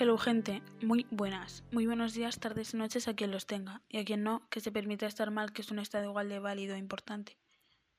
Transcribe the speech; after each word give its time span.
Hello 0.00 0.16
gente, 0.16 0.62
muy 0.80 1.08
buenas, 1.10 1.64
muy 1.72 1.84
buenos 1.84 2.14
días, 2.14 2.38
tardes 2.38 2.72
y 2.72 2.76
noches 2.76 3.08
a 3.08 3.16
quien 3.16 3.32
los 3.32 3.46
tenga, 3.46 3.82
y 3.88 3.98
a 3.98 4.04
quien 4.04 4.22
no, 4.22 4.48
que 4.48 4.60
se 4.60 4.70
permita 4.70 5.06
estar 5.06 5.32
mal, 5.32 5.52
que 5.52 5.62
es 5.62 5.72
un 5.72 5.80
estado 5.80 6.04
igual 6.04 6.28
de 6.28 6.38
válido 6.38 6.76
e 6.76 6.78
importante. 6.78 7.36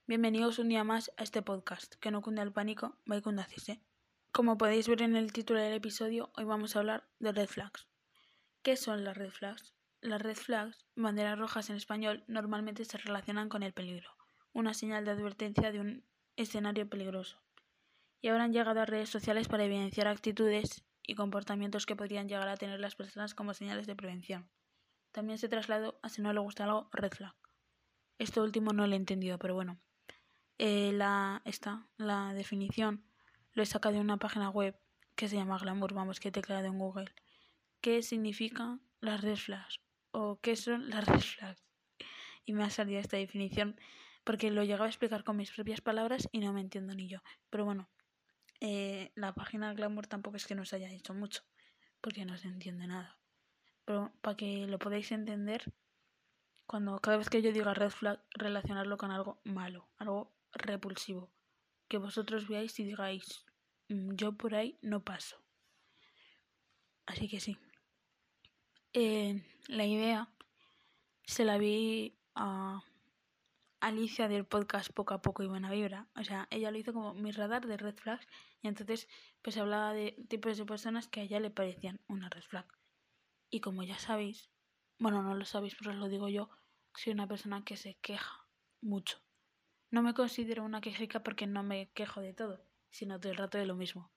Bienvenidos 0.07 0.59
un 0.59 0.69
día 0.69 0.85
más 0.85 1.11
a 1.17 1.23
este 1.23 1.41
podcast, 1.41 1.95
que 1.95 2.09
no 2.09 2.21
cunde 2.21 2.41
el 2.41 2.53
pánico, 2.53 2.95
va 3.11 3.17
y 3.17 3.21
cundacise. 3.21 3.81
Como 4.31 4.57
podéis 4.57 4.87
ver 4.87 5.01
en 5.01 5.17
el 5.17 5.33
título 5.33 5.59
del 5.59 5.73
episodio, 5.73 6.31
hoy 6.37 6.45
vamos 6.45 6.73
a 6.73 6.79
hablar 6.79 7.03
de 7.19 7.33
red 7.33 7.47
flags. 7.47 7.85
¿Qué 8.63 8.77
son 8.77 9.03
las 9.03 9.17
red 9.17 9.31
flags? 9.31 9.73
Las 9.99 10.21
red 10.21 10.37
flags, 10.37 10.85
banderas 10.95 11.37
rojas 11.37 11.69
en 11.69 11.75
español, 11.75 12.23
normalmente 12.27 12.85
se 12.85 12.97
relacionan 12.97 13.49
con 13.49 13.61
el 13.61 13.73
peligro, 13.73 14.09
una 14.53 14.73
señal 14.73 15.03
de 15.03 15.11
advertencia 15.11 15.73
de 15.73 15.81
un 15.81 16.05
escenario 16.37 16.89
peligroso. 16.89 17.43
Y 18.21 18.29
ahora 18.29 18.45
han 18.45 18.53
llegado 18.53 18.79
a 18.79 18.85
redes 18.85 19.09
sociales 19.09 19.49
para 19.49 19.65
evidenciar 19.65 20.07
actitudes 20.07 20.85
y 21.09 21.15
comportamientos 21.15 21.87
que 21.87 21.95
podrían 21.95 22.29
llegar 22.29 22.47
a 22.47 22.57
tener 22.57 22.79
las 22.79 22.95
personas 22.95 23.33
como 23.33 23.55
señales 23.55 23.87
de 23.87 23.95
prevención. 23.95 24.47
También 25.11 25.39
se 25.39 25.49
trasladó 25.49 25.99
a 26.03 26.09
si 26.09 26.21
no 26.21 26.31
le 26.33 26.39
gusta 26.39 26.65
algo, 26.65 26.87
red 26.91 27.11
flag. 27.11 27.35
Esto 28.19 28.43
último 28.43 28.73
no 28.73 28.85
lo 28.85 28.93
he 28.93 28.97
entendido, 28.97 29.39
pero 29.39 29.55
bueno. 29.55 29.81
Eh, 30.59 30.91
la, 30.93 31.41
esta, 31.45 31.87
la 31.97 32.33
definición 32.33 33.05
lo 33.53 33.63
he 33.63 33.65
sacado 33.65 33.95
de 33.95 34.01
una 34.01 34.17
página 34.17 34.49
web 34.49 34.79
que 35.15 35.27
se 35.27 35.35
llama 35.35 35.57
Glamour, 35.57 35.93
vamos, 35.93 36.19
que 36.19 36.27
he 36.27 36.31
tecleado 36.31 36.67
en 36.67 36.77
Google. 36.77 37.11
¿Qué 37.81 38.03
significa 38.03 38.77
las 38.99 39.21
red 39.21 39.35
flags? 39.35 39.79
¿O 40.11 40.39
qué 40.41 40.55
son 40.55 40.89
las 40.91 41.05
red 41.07 41.21
flags? 41.21 41.63
Y 42.45 42.53
me 42.53 42.63
ha 42.63 42.69
salido 42.69 42.99
esta 42.99 43.17
definición 43.17 43.79
porque 44.23 44.51
lo 44.51 44.63
llegaba 44.63 44.85
a 44.85 44.89
explicar 44.89 45.23
con 45.23 45.37
mis 45.37 45.51
propias 45.51 45.81
palabras 45.81 46.29
y 46.31 46.39
no 46.39 46.53
me 46.53 46.61
entiendo 46.61 46.93
ni 46.93 47.07
yo. 47.07 47.19
Pero 47.49 47.65
bueno, 47.65 47.89
eh, 48.61 49.11
la 49.15 49.33
página 49.33 49.73
Glamour 49.73 50.07
tampoco 50.07 50.37
es 50.37 50.45
que 50.45 50.55
nos 50.55 50.73
haya 50.73 50.87
dicho 50.89 51.13
mucho, 51.13 51.43
porque 52.01 52.25
no 52.25 52.37
se 52.37 52.47
entiende 52.47 52.87
nada. 52.87 53.17
Pero 53.85 54.11
para 54.21 54.37
que 54.37 54.67
lo 54.67 54.79
podáis 54.79 55.11
entender, 55.11 55.73
cuando 56.65 56.99
cada 56.99 57.17
vez 57.17 57.29
que 57.29 57.41
yo 57.41 57.51
diga 57.51 57.73
red 57.73 57.89
flag, 57.89 58.21
relacionarlo 58.31 58.97
con 58.97 59.11
algo 59.11 59.41
malo, 59.43 59.89
algo 59.97 60.31
repulsivo, 60.51 61.31
que 61.87 61.97
vosotros 61.97 62.47
veáis 62.47 62.79
y 62.79 62.83
digáis, 62.83 63.45
mm, 63.87 64.15
yo 64.15 64.33
por 64.33 64.55
ahí 64.55 64.77
no 64.81 65.03
paso. 65.03 65.41
Así 67.05 67.27
que 67.27 67.39
sí. 67.39 67.57
Eh, 68.93 69.43
la 69.67 69.85
idea 69.85 70.29
se 71.23 71.45
la 71.45 71.57
vi 71.57 72.17
a 72.35 72.83
Alicia 73.81 74.27
del 74.27 74.45
podcast 74.45 74.91
Poco 74.91 75.13
a 75.13 75.21
Poco 75.21 75.41
y 75.41 75.47
Buena 75.47 75.71
Vibra. 75.71 76.07
O 76.15 76.23
sea, 76.25 76.47
ella 76.51 76.69
lo 76.69 76.77
hizo 76.77 76.91
como 76.91 77.13
mi 77.13 77.31
radar 77.31 77.65
de 77.65 77.77
red 77.77 77.95
flags 77.95 78.27
y 78.61 78.67
entonces 78.67 79.07
pues 79.41 79.55
hablaba 79.55 79.93
de 79.93 80.17
tipos 80.27 80.57
de 80.57 80.65
personas 80.65 81.07
que 81.07 81.21
a 81.21 81.23
ella 81.23 81.39
le 81.39 81.49
parecían 81.49 82.01
una 82.07 82.29
red 82.29 82.41
flag. 82.41 82.65
Y 83.49 83.61
como 83.61 83.83
ya 83.83 83.97
sabéis, 83.97 84.49
bueno, 84.97 85.23
no 85.23 85.33
lo 85.33 85.45
sabéis, 85.45 85.75
pero 85.75 85.91
os 85.91 85.97
lo 85.97 86.09
digo 86.09 86.27
yo, 86.27 86.49
soy 86.93 87.13
una 87.13 87.27
persona 87.27 87.63
que 87.63 87.77
se 87.77 87.95
queja 88.01 88.45
mucho. 88.81 89.19
No 89.91 90.01
me 90.03 90.13
considero 90.13 90.65
una 90.65 90.81
quejica 90.81 91.23
porque 91.23 91.47
no 91.47 91.63
me 91.63 91.89
quejo 91.91 92.19
de 92.19 92.33
todo, 92.33 92.61
sino 92.89 93.19
todo 93.19 93.31
el 93.31 93.37
rato 93.37 93.57
de 93.57 93.65
lo 93.65 93.75
mismo. 93.75 94.11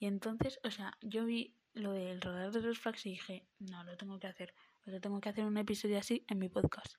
Y 0.00 0.06
entonces, 0.06 0.58
o 0.64 0.70
sea, 0.72 0.98
yo 1.00 1.24
vi 1.24 1.54
lo 1.74 1.92
del 1.92 2.20
radar 2.20 2.50
de 2.50 2.60
red 2.60 2.74
flags 2.74 3.06
y 3.06 3.10
dije, 3.10 3.46
no, 3.60 3.84
lo 3.84 3.96
tengo 3.96 4.18
que 4.18 4.26
hacer. 4.26 4.52
O 4.84 4.90
sea, 4.90 5.00
tengo 5.00 5.20
que 5.20 5.28
hacer 5.28 5.44
un 5.44 5.56
episodio 5.58 5.98
así 5.98 6.24
en 6.28 6.38
mi 6.38 6.48
podcast 6.48 6.96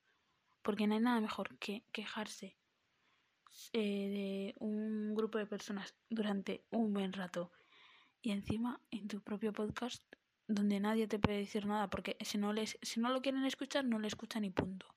porque 0.61 0.87
no 0.87 0.95
hay 0.95 1.01
nada 1.01 1.21
mejor 1.21 1.57
que 1.57 1.83
quejarse 1.91 2.57
eh, 3.73 3.79
de 3.79 4.55
un 4.59 5.15
grupo 5.15 5.37
de 5.37 5.45
personas 5.45 5.95
durante 6.09 6.63
un 6.69 6.93
buen 6.93 7.13
rato 7.13 7.51
y 8.21 8.31
encima 8.31 8.81
en 8.91 9.07
tu 9.07 9.21
propio 9.21 9.53
podcast 9.53 10.03
donde 10.47 10.79
nadie 10.79 11.07
te 11.07 11.19
puede 11.19 11.39
decir 11.39 11.65
nada 11.65 11.89
porque 11.89 12.17
si 12.21 12.37
no 12.37 12.53
les 12.53 12.77
si 12.81 12.99
no 12.99 13.09
lo 13.09 13.21
quieren 13.21 13.45
escuchar 13.45 13.85
no 13.85 13.99
lo 13.99 14.07
escuchan 14.07 14.45
y 14.45 14.49
punto. 14.49 14.93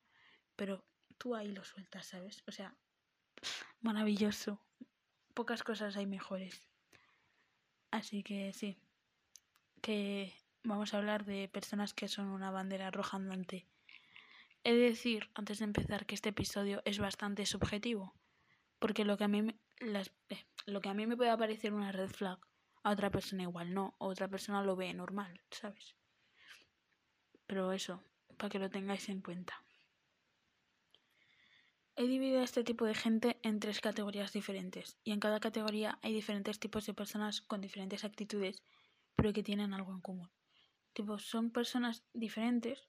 Pero 0.57 0.84
tú 1.19 1.34
ahí 1.34 1.49
lo 1.49 1.65
sueltas 1.65 2.07
sabes 2.07 2.43
o 2.47 2.53
sea 2.53 2.77
maravilloso. 3.81 4.61
Pocas 5.34 5.63
cosas 5.63 5.97
hay 5.97 6.07
mejores. 6.07 6.69
Así 7.91 8.23
que 8.23 8.53
sí 8.53 8.79
que 9.81 10.34
vamos 10.63 10.93
a 10.93 10.99
hablar 10.99 11.25
de 11.25 11.49
personas 11.49 11.95
que 11.95 12.09
son 12.09 12.29
una 12.29 12.51
bandera 12.51 12.91
roja 12.91 13.17
andante 13.17 13.67
He 14.62 14.75
de 14.75 14.91
decir, 14.91 15.31
antes 15.34 15.59
de 15.59 15.65
empezar, 15.65 16.04
que 16.04 16.15
este 16.15 16.28
episodio 16.31 16.82
es 16.84 16.98
bastante 16.98 17.47
subjetivo, 17.47 18.15
porque 18.78 19.04
lo 19.04 19.16
que 19.16 19.25
a 19.25 19.28
mí 19.28 19.41
me, 19.43 19.59
eh, 19.81 20.44
lo 20.66 20.81
que 20.82 20.91
a 20.91 20.94
mí 20.94 21.06
me 21.06 21.16
puede 21.16 21.37
parecer 21.38 21.72
una 21.72 21.93
red 21.93 22.10
flag, 22.10 22.38
a 22.82 22.91
otra 22.91 23.10
persona 23.10 23.44
igual 23.44 23.72
no, 23.72 23.94
o 23.98 24.09
otra 24.09 24.28
persona 24.28 24.62
lo 24.62 24.76
ve 24.76 24.93
normal, 24.93 25.41
¿sabes? 25.50 25.97
Pero 27.47 27.72
eso, 27.72 28.03
para 28.37 28.50
que 28.50 28.59
lo 28.59 28.71
tengáis 28.71 29.09
en 29.09 29.22
cuenta. 29.22 29.65
He 31.97 32.06
dividido 32.06 32.41
a 32.41 32.44
este 32.44 32.65
tipo 32.65 32.84
de 32.84 32.94
gente 32.94 33.38
en 33.42 33.60
tres 33.60 33.81
categorías 33.81 34.32
diferentes, 34.32 34.98
y 35.04 35.12
en 35.12 35.21
cada 35.21 35.41
categoría 35.41 35.98
hay 36.03 36.12
diferentes 36.12 36.59
tipos 36.59 36.84
de 36.87 36.94
personas 36.94 37.41
con 37.41 37.62
diferentes 37.62 38.04
actitudes, 38.04 38.62
pero 39.16 39.32
que 39.32 39.42
tienen 39.42 39.72
algo 39.72 39.92
en 39.92 40.00
común. 40.00 40.31
Tipo, 40.92 41.19
son 41.19 41.50
personas 41.50 42.04
diferentes, 42.12 42.88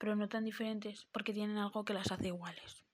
pero 0.00 0.16
no 0.16 0.30
tan 0.30 0.46
diferentes 0.46 1.06
porque 1.12 1.34
tienen 1.34 1.58
algo 1.58 1.84
que 1.84 1.92
las 1.92 2.10
hace 2.10 2.28
iguales. 2.28 2.84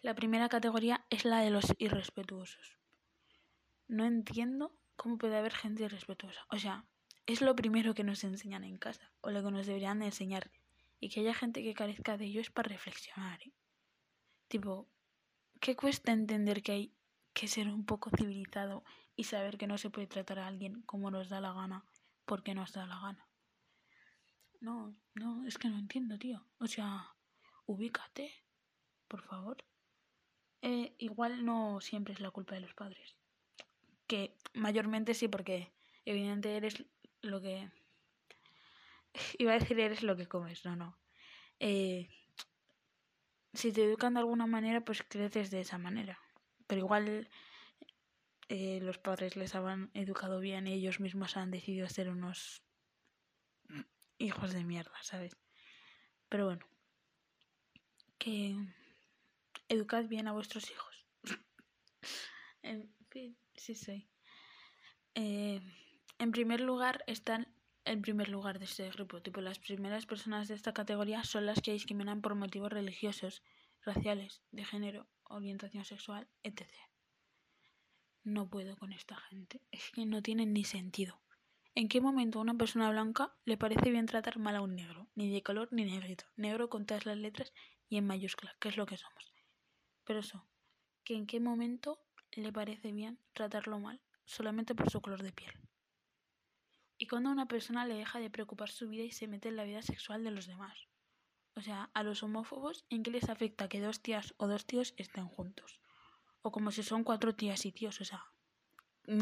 La 0.00 0.14
primera 0.14 0.48
categoría 0.48 1.04
es 1.10 1.26
la 1.26 1.40
de 1.40 1.50
los 1.50 1.74
irrespetuosos. 1.78 2.78
No 3.88 4.06
entiendo 4.06 4.74
cómo 4.96 5.18
puede 5.18 5.36
haber 5.36 5.52
gente 5.52 5.82
irrespetuosa. 5.82 6.40
O 6.48 6.58
sea, 6.58 6.86
es 7.26 7.42
lo 7.42 7.54
primero 7.54 7.94
que 7.94 8.04
nos 8.04 8.24
enseñan 8.24 8.64
en 8.64 8.78
casa, 8.78 9.12
o 9.20 9.30
lo 9.30 9.44
que 9.44 9.50
nos 9.50 9.66
deberían 9.66 10.02
enseñar. 10.02 10.50
Y 10.98 11.10
que 11.10 11.20
haya 11.20 11.34
gente 11.34 11.62
que 11.62 11.74
carezca 11.74 12.16
de 12.16 12.24
ello 12.24 12.40
es 12.40 12.50
para 12.50 12.70
reflexionar. 12.70 13.42
¿eh? 13.42 13.52
Tipo, 14.48 14.88
¿qué 15.60 15.76
cuesta 15.76 16.12
entender 16.12 16.62
que 16.62 16.72
hay 16.72 16.94
que 17.34 17.48
ser 17.48 17.68
un 17.68 17.84
poco 17.84 18.08
civilizado 18.16 18.82
y 19.14 19.24
saber 19.24 19.58
que 19.58 19.66
no 19.66 19.76
se 19.76 19.90
puede 19.90 20.06
tratar 20.06 20.38
a 20.38 20.46
alguien 20.46 20.80
como 20.82 21.10
nos 21.10 21.28
da 21.28 21.42
la 21.42 21.52
gana 21.52 21.84
porque 22.24 22.54
nos 22.54 22.72
da 22.72 22.86
la 22.86 22.98
gana? 22.98 23.23
No, 24.64 24.96
no, 25.14 25.46
es 25.46 25.58
que 25.58 25.68
no 25.68 25.78
entiendo, 25.78 26.18
tío. 26.18 26.42
O 26.58 26.66
sea, 26.66 27.14
ubícate, 27.66 28.32
por 29.08 29.20
favor. 29.20 29.58
Eh, 30.62 30.94
igual 30.98 31.44
no 31.44 31.82
siempre 31.82 32.14
es 32.14 32.20
la 32.20 32.30
culpa 32.30 32.54
de 32.54 32.62
los 32.62 32.72
padres. 32.72 33.14
Que 34.06 34.38
mayormente 34.54 35.12
sí, 35.12 35.28
porque 35.28 35.70
evidentemente 36.06 36.56
eres 36.56 36.84
lo 37.20 37.42
que... 37.42 37.70
Iba 39.38 39.52
a 39.52 39.58
decir 39.58 39.78
eres 39.78 40.02
lo 40.02 40.16
que 40.16 40.28
comes, 40.28 40.64
no, 40.64 40.76
no. 40.76 40.98
Eh, 41.60 42.08
si 43.52 43.70
te 43.70 43.84
educan 43.84 44.14
de 44.14 44.20
alguna 44.20 44.46
manera, 44.46 44.82
pues 44.82 45.02
creces 45.02 45.50
de 45.50 45.60
esa 45.60 45.76
manera. 45.76 46.18
Pero 46.66 46.80
igual 46.80 47.28
eh, 48.48 48.78
los 48.80 48.96
padres 48.96 49.36
les 49.36 49.54
han 49.54 49.90
educado 49.92 50.40
bien 50.40 50.66
y 50.66 50.72
ellos 50.72 51.00
mismos 51.00 51.36
han 51.36 51.50
decidido 51.50 51.86
ser 51.90 52.08
unos 52.08 52.64
hijos 54.24 54.52
de 54.52 54.64
mierda, 54.64 54.96
¿sabes? 55.02 55.36
Pero 56.28 56.46
bueno, 56.46 56.66
que 58.18 58.56
educad 59.68 60.04
bien 60.06 60.28
a 60.28 60.32
vuestros 60.32 60.70
hijos. 60.70 61.06
en 62.62 62.92
sí 63.54 63.74
soy. 63.74 64.08
Eh, 65.14 65.60
en 66.18 66.32
primer 66.32 66.60
lugar 66.60 67.04
están 67.06 67.46
en 67.84 68.02
primer 68.02 68.28
lugar 68.28 68.58
de 68.58 68.64
este 68.64 68.88
grupo. 68.90 69.22
Tipo, 69.22 69.40
las 69.40 69.58
primeras 69.58 70.06
personas 70.06 70.48
de 70.48 70.54
esta 70.54 70.72
categoría 70.72 71.22
son 71.24 71.46
las 71.46 71.60
que 71.60 71.72
discriminan 71.72 72.22
por 72.22 72.34
motivos 72.34 72.72
religiosos, 72.72 73.42
raciales, 73.82 74.42
de 74.50 74.64
género, 74.64 75.06
orientación 75.24 75.84
sexual, 75.84 76.26
etc. 76.42 76.66
No 78.22 78.48
puedo 78.48 78.76
con 78.76 78.92
esta 78.92 79.16
gente. 79.16 79.60
Es 79.70 79.90
que 79.90 80.06
no 80.06 80.22
tienen 80.22 80.52
ni 80.54 80.64
sentido. 80.64 81.20
¿En 81.76 81.88
qué 81.88 82.00
momento 82.00 82.38
a 82.38 82.42
una 82.42 82.54
persona 82.54 82.88
blanca 82.90 83.34
le 83.44 83.56
parece 83.56 83.90
bien 83.90 84.06
tratar 84.06 84.38
mal 84.38 84.54
a 84.54 84.60
un 84.60 84.76
negro? 84.76 85.08
Ni 85.16 85.32
de 85.32 85.42
color 85.42 85.68
ni 85.72 85.84
negrito. 85.84 86.24
Negro 86.36 86.70
con 86.70 86.86
todas 86.86 87.04
las 87.04 87.18
letras 87.18 87.52
y 87.88 87.96
en 87.96 88.06
mayúscula, 88.06 88.54
que 88.60 88.68
es 88.68 88.76
lo 88.76 88.86
que 88.86 88.96
somos. 88.96 89.32
Pero 90.04 90.20
eso, 90.20 90.46
que 91.02 91.16
en 91.16 91.26
qué 91.26 91.40
momento 91.40 91.98
le 92.30 92.52
parece 92.52 92.92
bien 92.92 93.18
tratarlo 93.32 93.80
mal 93.80 94.00
solamente 94.24 94.76
por 94.76 94.88
su 94.88 95.00
color 95.00 95.24
de 95.24 95.32
piel. 95.32 95.52
Y 96.96 97.08
cuando 97.08 97.30
a 97.30 97.32
una 97.32 97.48
persona 97.48 97.86
le 97.86 97.94
deja 97.94 98.20
de 98.20 98.30
preocupar 98.30 98.70
su 98.70 98.88
vida 98.88 99.02
y 99.02 99.10
se 99.10 99.26
mete 99.26 99.48
en 99.48 99.56
la 99.56 99.64
vida 99.64 99.82
sexual 99.82 100.22
de 100.22 100.30
los 100.30 100.46
demás. 100.46 100.86
O 101.56 101.60
sea, 101.60 101.90
a 101.92 102.04
los 102.04 102.22
homófobos, 102.22 102.84
¿en 102.88 103.02
qué 103.02 103.10
les 103.10 103.28
afecta 103.28 103.68
que 103.68 103.80
dos 103.80 104.00
tías 104.00 104.32
o 104.36 104.46
dos 104.46 104.64
tíos 104.64 104.94
estén 104.96 105.26
juntos? 105.26 105.80
O 106.42 106.52
como 106.52 106.70
si 106.70 106.84
son 106.84 107.02
cuatro 107.02 107.34
tías 107.34 107.66
y 107.66 107.72
tíos, 107.72 108.00
o 108.00 108.04
sea, 108.04 108.24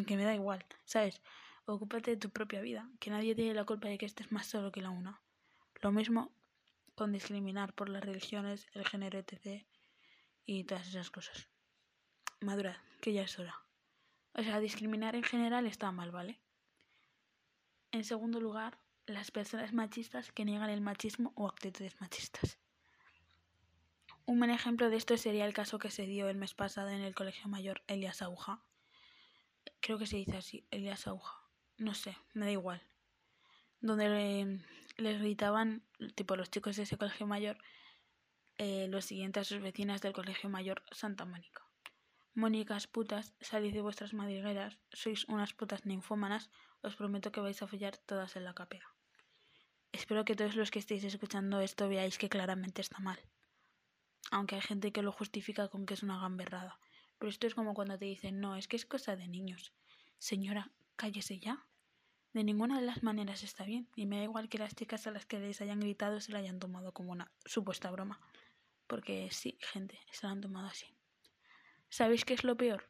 que 0.07 0.17
me 0.17 0.25
da 0.25 0.35
igual, 0.35 0.67
¿sabes? 0.85 1.23
Ocúpate 1.65 2.13
de 2.13 2.17
tu 2.17 2.31
propia 2.31 2.61
vida, 2.61 2.91
que 2.99 3.11
nadie 3.11 3.35
tiene 3.35 3.55
la 3.55 3.65
culpa 3.65 3.89
de 3.89 3.99
que 3.99 4.07
estés 4.07 4.33
más 4.33 4.47
solo 4.47 4.73
que 4.73 4.83
la 4.83 4.91
una. 4.91 5.21
Lo 5.81 5.93
mismo 5.93 6.33
con 6.95 7.13
discriminar 7.13 7.75
por 7.75 7.89
las 7.89 8.05
religiones, 8.05 8.67
el 8.75 8.87
género, 8.87 9.19
etc. 9.19 9.65
y 10.45 10.65
todas 10.65 10.89
esas 10.89 11.11
cosas. 11.11 11.49
Madura, 12.41 12.83
que 13.01 13.13
ya 13.13 13.23
es 13.23 13.39
hora. 13.39 13.65
O 14.35 14.43
sea, 14.43 14.61
discriminar 14.61 15.15
en 15.15 15.23
general 15.23 15.67
está 15.67 15.93
mal, 15.93 16.11
¿vale? 16.11 16.41
En 17.93 18.05
segundo 18.05 18.41
lugar, 18.41 18.79
las 19.07 19.31
personas 19.31 19.73
machistas 19.73 20.33
que 20.33 20.45
niegan 20.45 20.71
el 20.71 20.81
machismo 20.81 21.33
o 21.37 21.47
actitudes 21.47 22.01
machistas. 22.01 22.59
Un 24.25 24.39
buen 24.39 24.51
ejemplo 24.51 24.89
de 24.89 24.97
esto 24.97 25.17
sería 25.17 25.45
el 25.45 25.53
caso 25.53 25.79
que 25.79 25.91
se 25.91 26.07
dio 26.07 26.29
el 26.29 26.37
mes 26.37 26.55
pasado 26.55 26.89
en 26.89 27.01
el 27.01 27.15
Colegio 27.15 27.49
Mayor 27.49 27.83
Elias 27.87 28.23
Auja. 28.23 28.65
Creo 29.81 29.99
que 29.99 30.07
se 30.07 30.17
dice 30.17 30.37
así, 30.37 30.67
Elias 30.71 31.07
Auja. 31.07 31.42
No 31.79 31.95
sé, 31.95 32.17
me 32.35 32.47
da 32.47 32.53
igual. 32.53 32.83
Donde 33.81 34.61
les 34.97 35.21
gritaban, 35.21 35.83
tipo 36.15 36.37
los 36.37 36.51
chicos 36.51 36.77
de 36.77 36.85
ese 36.85 36.97
colegio 36.97 37.27
mayor, 37.27 37.59
eh, 38.59 38.87
lo 38.89 39.01
siguiente 39.01 39.41
a 39.41 39.45
sus 39.45 39.61
vecinas 39.61 40.01
del 40.03 40.13
colegio 40.13 40.49
mayor 40.49 40.83
Santa 40.93 41.25
Mónica. 41.25 41.67
Mónicas 42.35 42.87
putas, 42.87 43.35
salid 43.41 43.75
de 43.75 43.83
vuestras 43.83 44.15
madrigueras, 44.15 44.79
sois 44.93 45.29
unas 45.29 45.53
putas 45.53 45.85
ninfómanas, 45.85 46.51
os 46.81 46.97
prometo 46.97 47.33
que 47.33 47.41
vais 47.41 47.61
a 47.63 47.67
follar 47.67 47.97
todas 47.99 48.37
en 48.37 48.45
la 48.45 48.55
capea. 48.55 48.89
Espero 49.93 50.25
que 50.25 50.37
todos 50.37 50.57
los 50.57 50.71
que 50.71 50.79
estéis 50.79 51.05
escuchando 51.05 51.61
esto 51.61 51.89
veáis 51.89 52.17
que 52.17 52.31
claramente 52.31 52.81
está 52.81 53.01
mal 53.01 53.21
aunque 54.33 54.55
hay 54.55 54.63
gente 54.63 54.93
que 54.93 55.03
lo 55.03 55.13
justifica 55.13 55.69
con 55.69 55.85
que 55.87 55.95
es 55.95 56.03
una 56.03 56.19
gamberrada. 56.19 56.79
Pero 57.19 57.31
esto 57.31 57.47
es 57.47 57.55
como 57.55 57.75
cuando 57.75 57.99
te 57.99 58.07
dicen, 58.07 58.41
no, 58.41 58.57
es 58.57 58.67
que 58.67 58.77
es 58.77 58.87
cosa 58.87 59.15
de 59.15 59.29
niños. 59.29 59.75
Señora, 60.19 60.73
cállese 61.03 61.41
ya. 61.41 61.67
De 62.33 62.45
ninguna 62.45 62.79
de 62.79 62.87
las 62.87 63.03
maneras 63.03 63.43
está 63.43 63.65
bien, 63.65 63.89
y 63.97 64.07
me 64.07 64.19
da 64.19 64.23
igual 64.23 64.49
que 64.49 64.59
las 64.59 64.77
chicas 64.77 65.05
a 65.09 65.11
las 65.11 65.27
que 65.27 65.41
les 65.41 65.61
hayan 65.61 65.81
gritado 65.81 66.21
se 66.21 66.31
la 66.31 66.39
hayan 66.39 66.61
tomado 66.61 66.93
como 66.93 67.11
una 67.11 67.33
supuesta 67.45 67.91
broma. 67.91 68.21
Porque 68.87 69.29
sí, 69.33 69.59
gente, 69.61 69.99
se 70.13 70.27
la 70.27 70.33
han 70.33 70.41
tomado 70.41 70.69
así. 70.69 70.87
¿Sabéis 71.89 72.25
qué 72.25 72.35
es 72.35 72.45
lo 72.45 72.57
peor? 72.57 72.89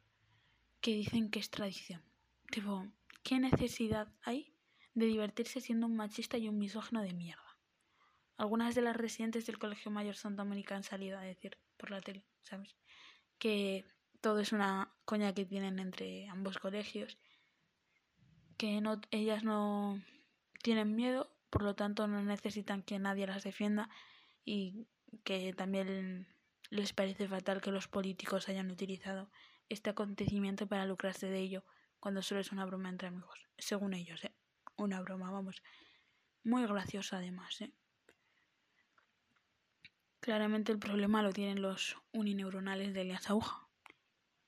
Que 0.79 0.91
dicen 0.91 1.31
que 1.31 1.39
es 1.39 1.49
tradición. 1.49 2.03
Tipo, 2.51 2.85
¿qué 3.23 3.39
necesidad 3.39 4.07
hay 4.21 4.53
de 4.93 5.07
divertirse 5.07 5.59
siendo 5.59 5.87
un 5.87 5.95
machista 5.95 6.37
y 6.37 6.47
un 6.47 6.59
misógino 6.59 7.01
de 7.01 7.13
mierda? 7.13 7.57
Algunas 8.37 8.75
de 8.75 8.83
las 8.83 8.95
residentes 8.95 9.47
del 9.47 9.57
Colegio 9.57 9.89
Mayor 9.89 10.15
Santa 10.15 10.43
Mónica 10.43 10.75
han 10.75 10.83
salido 10.83 11.17
a 11.17 11.21
decir 11.21 11.57
por 11.77 11.89
la 11.89 11.99
tele, 11.99 12.23
¿sabes? 12.43 12.75
Que 13.39 13.85
todo 14.21 14.39
es 14.39 14.51
una 14.51 14.93
coña 15.03 15.33
que 15.33 15.45
tienen 15.45 15.79
entre 15.79 16.29
ambos 16.29 16.59
colegios, 16.59 17.17
que 18.63 18.79
no, 18.79 19.01
ellas 19.11 19.43
no 19.43 20.01
tienen 20.61 20.95
miedo, 20.95 21.29
por 21.49 21.63
lo 21.63 21.75
tanto 21.75 22.07
no 22.07 22.23
necesitan 22.23 22.81
que 22.81 22.97
nadie 22.97 23.27
las 23.27 23.43
defienda 23.43 23.89
y 24.45 24.87
que 25.25 25.51
también 25.51 26.33
les 26.69 26.93
parece 26.93 27.27
fatal 27.27 27.59
que 27.59 27.71
los 27.71 27.89
políticos 27.89 28.47
hayan 28.47 28.71
utilizado 28.71 29.29
este 29.67 29.89
acontecimiento 29.89 30.65
para 30.65 30.85
lucrarse 30.85 31.27
de 31.27 31.41
ello 31.41 31.65
cuando 31.99 32.21
solo 32.21 32.39
es 32.39 32.53
una 32.53 32.63
broma 32.63 32.87
entre 32.87 33.09
amigos, 33.09 33.37
según 33.57 33.93
ellos, 33.93 34.23
¿eh? 34.23 34.33
Una 34.77 35.01
broma, 35.01 35.29
vamos. 35.29 35.61
Muy 36.45 36.65
graciosa 36.65 37.17
además, 37.17 37.59
¿eh? 37.59 37.73
Claramente 40.21 40.71
el 40.71 40.79
problema 40.79 41.21
lo 41.21 41.33
tienen 41.33 41.61
los 41.61 41.97
unineuronales 42.13 42.93
de 42.93 43.01
Elias 43.01 43.29
Aguja. 43.29 43.67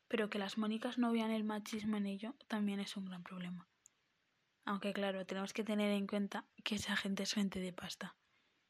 Pero 0.07 0.29
que 0.29 0.39
las 0.39 0.57
Mónicas 0.57 0.97
no 0.97 1.11
vean 1.11 1.31
el 1.31 1.43
machismo 1.43 1.97
en 1.97 2.05
ello 2.05 2.33
también 2.47 2.79
es 2.79 2.95
un 2.95 3.07
gran 3.07 3.21
problema. 3.21 3.67
Aunque 4.65 4.93
claro, 4.93 5.25
tenemos 5.25 5.53
que 5.53 5.63
tener 5.63 5.91
en 5.91 6.07
cuenta 6.07 6.45
que 6.63 6.75
esa 6.75 6.95
gente 6.95 7.23
es 7.23 7.33
gente 7.33 7.59
de 7.59 7.71
pasta 7.71 8.15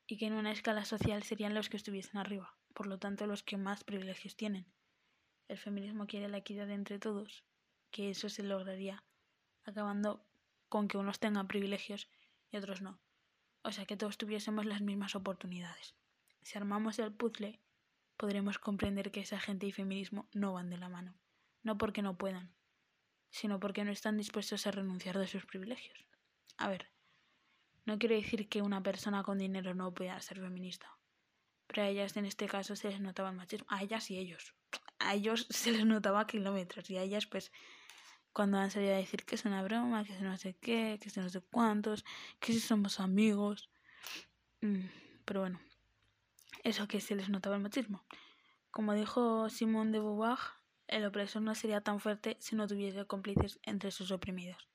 y 0.06 0.18
que 0.18 0.28
en 0.28 0.34
una 0.34 0.52
escala 0.52 0.84
social 0.84 1.24
serían 1.24 1.54
los 1.54 1.70
que 1.70 1.78
estuviesen 1.78 2.18
arriba, 2.18 2.54
por 2.74 2.86
lo 2.86 3.00
tanto 3.00 3.26
los 3.26 3.44
que 3.44 3.58
más 3.58 3.86
privilegios 3.86 4.36
tienen. 4.36 4.66
El 5.48 5.58
feminismo 5.58 6.06
quiere 6.06 6.28
la 6.28 6.38
equidad 6.38 6.70
entre 6.70 7.00
todos, 7.00 7.46
que 7.92 8.10
eso 8.10 8.28
se 8.28 8.44
lograría 8.44 9.04
acabando 9.64 10.26
con 10.68 10.88
que 10.88 10.98
unos 10.98 11.20
tengan 11.20 11.48
privilegios 11.48 12.10
y 12.52 12.58
otros 12.58 12.82
no. 12.82 13.00
O 13.64 13.72
sea, 13.72 13.86
que 13.86 13.98
todos 13.98 14.18
tuviésemos 14.18 14.66
las 14.66 14.82
mismas 14.82 15.16
oportunidades. 15.16 15.96
Si 16.42 16.58
armamos 16.58 17.00
el 17.00 17.14
puzzle, 17.14 17.60
podremos 18.18 18.60
comprender 18.60 19.12
que 19.12 19.22
esa 19.22 19.40
gente 19.40 19.66
y 19.66 19.72
feminismo 19.72 20.28
no 20.34 20.54
van 20.54 20.70
de 20.70 20.78
la 20.78 20.90
mano. 20.90 21.16
No 21.64 21.78
porque 21.78 22.02
no 22.02 22.18
puedan, 22.18 22.54
sino 23.36 23.60
porque 23.60 23.84
no 23.84 23.92
están 23.92 24.16
dispuestos 24.16 24.66
a 24.66 24.72
renunciar 24.72 25.20
de 25.20 25.28
sus 25.28 25.46
privilegios. 25.46 26.06
A 26.56 26.70
ver, 26.70 26.88
no 27.84 28.00
quiero 28.00 28.16
decir 28.16 28.48
que 28.48 28.62
una 28.62 28.82
persona 28.82 29.24
con 29.24 29.40
dinero 29.40 29.76
no 29.76 29.94
pueda 29.94 30.18
ser 30.22 30.40
feminista, 30.40 30.98
pero 31.68 31.82
a 31.82 31.90
ellas 31.90 32.16
en 32.16 32.26
este 32.26 32.48
caso 32.48 32.78
se 32.78 32.92
les 32.92 33.02
notaba 33.02 33.32
el 33.32 33.36
machismo. 33.36 33.68
A 33.70 33.84
ellas 33.84 34.10
y 34.10 34.18
ellos. 34.18 34.56
A 35.00 35.16
ellos 35.16 35.48
se 35.50 35.74
les 35.74 35.86
notaba 35.86 36.26
kilómetros 36.28 36.90
y 36.90 36.96
a 36.96 37.02
ellas 37.04 37.26
pues 37.26 37.52
cuando 38.32 38.58
han 38.58 38.72
salido 38.72 38.94
a 38.94 38.98
decir 38.98 39.26
que 39.26 39.36
es 39.36 39.44
una 39.44 39.62
broma, 39.64 40.06
que 40.06 40.14
es 40.14 40.22
no 40.22 40.38
sé 40.38 40.56
qué, 40.62 40.98
que 41.02 41.10
es 41.10 41.18
no 41.18 41.28
sé 41.28 41.42
cuántos, 41.42 42.06
que 42.40 42.54
si 42.54 42.62
somos 42.62 43.02
amigos. 43.02 43.70
Mm, 44.62 44.86
pero 45.26 45.42
bueno, 45.42 45.60
eso 46.64 46.88
que 46.88 47.02
se 47.02 47.16
les 47.16 47.28
notaba 47.28 47.58
el 47.58 47.62
machismo. 47.62 48.06
Como 48.72 48.94
dijo 48.94 49.50
Simone 49.50 49.92
de 49.92 50.00
Beauvoir, 50.00 50.40
el 50.88 51.06
opresor 51.06 51.42
no 51.42 51.56
sería 51.56 51.82
tan 51.82 52.00
fuerte 52.00 52.38
si 52.40 52.56
no 52.56 52.68
tuviese 52.68 53.06
cómplices 53.06 53.60
entre 53.64 53.92
sus 53.92 54.12
oprimidos. 54.12 54.70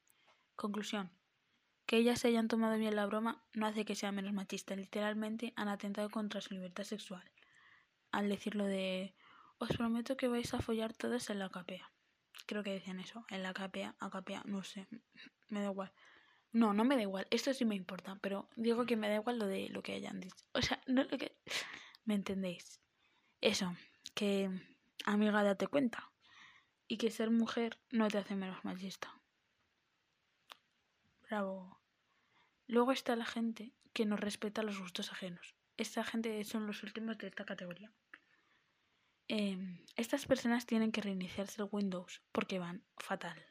Conclusión. 0.56 1.10
Que 1.86 1.96
ellas 1.96 2.20
se 2.20 2.28
hayan 2.28 2.48
tomado 2.48 2.78
bien 2.78 2.96
la 2.96 3.06
broma 3.06 3.42
no 3.52 3.66
hace 3.66 3.84
que 3.84 3.94
sea 3.94 4.12
menos 4.12 4.32
machista. 4.32 4.76
Literalmente 4.76 5.52
han 5.56 5.68
atentado 5.68 6.10
contra 6.10 6.40
su 6.40 6.54
libertad 6.54 6.84
sexual. 6.84 7.30
Al 8.12 8.28
decirlo 8.28 8.64
de 8.64 9.14
os 9.58 9.76
prometo 9.76 10.16
que 10.16 10.28
vais 10.28 10.54
a 10.54 10.60
follar 10.60 10.94
todos 10.94 11.30
en 11.30 11.38
la 11.38 11.50
capea. 11.50 11.90
Creo 12.46 12.62
que 12.62 12.72
decían 12.72 13.00
eso. 13.00 13.24
En 13.28 13.42
la 13.42 13.52
capea, 13.52 13.94
a 13.98 14.10
capea, 14.10 14.42
no 14.46 14.64
sé. 14.64 14.86
Me 15.48 15.60
da 15.60 15.70
igual. 15.70 15.92
No, 16.52 16.72
no 16.72 16.84
me 16.84 16.96
da 16.96 17.02
igual. 17.02 17.26
Esto 17.30 17.52
sí 17.54 17.64
me 17.64 17.74
importa. 17.74 18.18
Pero 18.20 18.48
digo 18.56 18.86
que 18.86 18.96
me 18.96 19.08
da 19.08 19.16
igual 19.16 19.38
lo 19.38 19.46
de 19.46 19.68
lo 19.68 19.82
que 19.82 19.94
hayan 19.94 20.20
dicho. 20.20 20.44
O 20.52 20.62
sea, 20.62 20.80
no 20.86 21.04
lo 21.04 21.18
que. 21.18 21.36
¿Me 22.04 22.14
entendéis? 22.14 22.80
Eso, 23.40 23.76
que 24.14 24.50
amiga 25.04 25.42
date 25.42 25.66
cuenta. 25.66 26.10
Y 26.88 26.96
que 26.98 27.10
ser 27.10 27.30
mujer 27.30 27.78
no 27.90 28.08
te 28.08 28.18
hace 28.18 28.34
menos 28.34 28.64
machista. 28.64 29.20
Bravo. 31.22 31.80
Luego 32.66 32.92
está 32.92 33.14
la 33.16 33.24
gente 33.24 33.72
que 33.92 34.06
no 34.06 34.16
respeta 34.16 34.62
los 34.62 34.80
gustos 34.80 35.12
ajenos. 35.12 35.54
Esta 35.76 36.04
gente 36.04 36.42
son 36.44 36.66
los 36.66 36.82
últimos 36.82 37.18
de 37.18 37.28
esta 37.28 37.44
categoría. 37.44 37.92
Em, 39.28 39.84
estas 39.96 40.26
personas 40.26 40.66
tienen 40.66 40.90
que 40.90 41.00
reiniciarse 41.00 41.62
el 41.62 41.68
Windows 41.70 42.22
porque 42.32 42.58
van 42.58 42.84
fatal. 42.98 43.46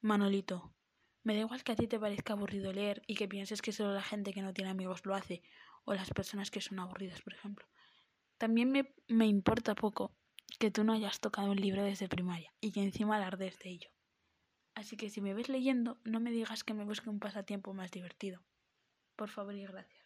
Manolito, 0.00 0.74
me 1.24 1.34
da 1.34 1.40
igual 1.40 1.64
que 1.64 1.72
a 1.72 1.76
ti 1.76 1.88
te 1.88 1.98
parezca 1.98 2.32
aburrido 2.32 2.72
leer 2.72 3.02
y 3.06 3.16
que 3.16 3.28
pienses 3.28 3.62
que 3.62 3.72
solo 3.72 3.92
la 3.92 4.02
gente 4.02 4.32
que 4.32 4.42
no 4.42 4.54
tiene 4.54 4.70
amigos 4.70 5.04
lo 5.04 5.14
hace, 5.14 5.42
o 5.84 5.94
las 5.94 6.10
personas 6.10 6.50
que 6.50 6.60
son 6.60 6.78
aburridas, 6.78 7.20
por 7.22 7.34
ejemplo. 7.34 7.66
También 8.38 8.70
me, 8.70 8.94
me 9.08 9.26
importa 9.26 9.74
poco 9.74 10.16
que 10.58 10.70
tú 10.70 10.84
no 10.84 10.92
hayas 10.92 11.20
tocado 11.20 11.50
un 11.50 11.60
libro 11.60 11.82
desde 11.82 12.08
primaria 12.08 12.52
y 12.60 12.72
que 12.72 12.82
encima 12.82 13.16
alardes 13.16 13.58
de 13.58 13.70
ello. 13.70 13.90
Así 14.74 14.96
que 14.96 15.10
si 15.10 15.20
me 15.20 15.34
ves 15.34 15.48
leyendo, 15.48 15.98
no 16.04 16.20
me 16.20 16.30
digas 16.30 16.64
que 16.64 16.74
me 16.74 16.84
busque 16.84 17.10
un 17.10 17.20
pasatiempo 17.20 17.74
más 17.74 17.90
divertido. 17.90 18.42
Por 19.16 19.28
favor 19.28 19.54
y 19.54 19.64
gracias. 19.64 20.02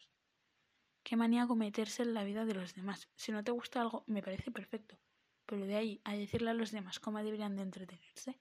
Qué 1.03 1.17
manía 1.17 1.47
meterse 1.47 2.03
en 2.03 2.15
la 2.15 2.25
vida 2.25 2.45
de 2.45 2.55
los 2.55 2.75
demás. 2.75 3.09
Si 3.15 3.31
no 3.31 3.45
te 3.45 3.53
gusta 3.53 3.81
algo, 3.81 4.03
me 4.09 4.23
parece 4.23 4.51
perfecto. 4.51 4.99
Pero 5.47 5.65
de 5.65 5.77
ahí 5.77 6.01
a 6.03 6.17
decirle 6.17 6.51
a 6.51 6.55
los 6.55 6.73
demás 6.73 6.99
cómo 6.99 7.23
deberían 7.23 7.55
de 7.55 7.63
entretenerse, 7.63 8.41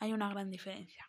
hay 0.00 0.12
una 0.12 0.28
gran 0.28 0.50
diferencia. 0.50 1.08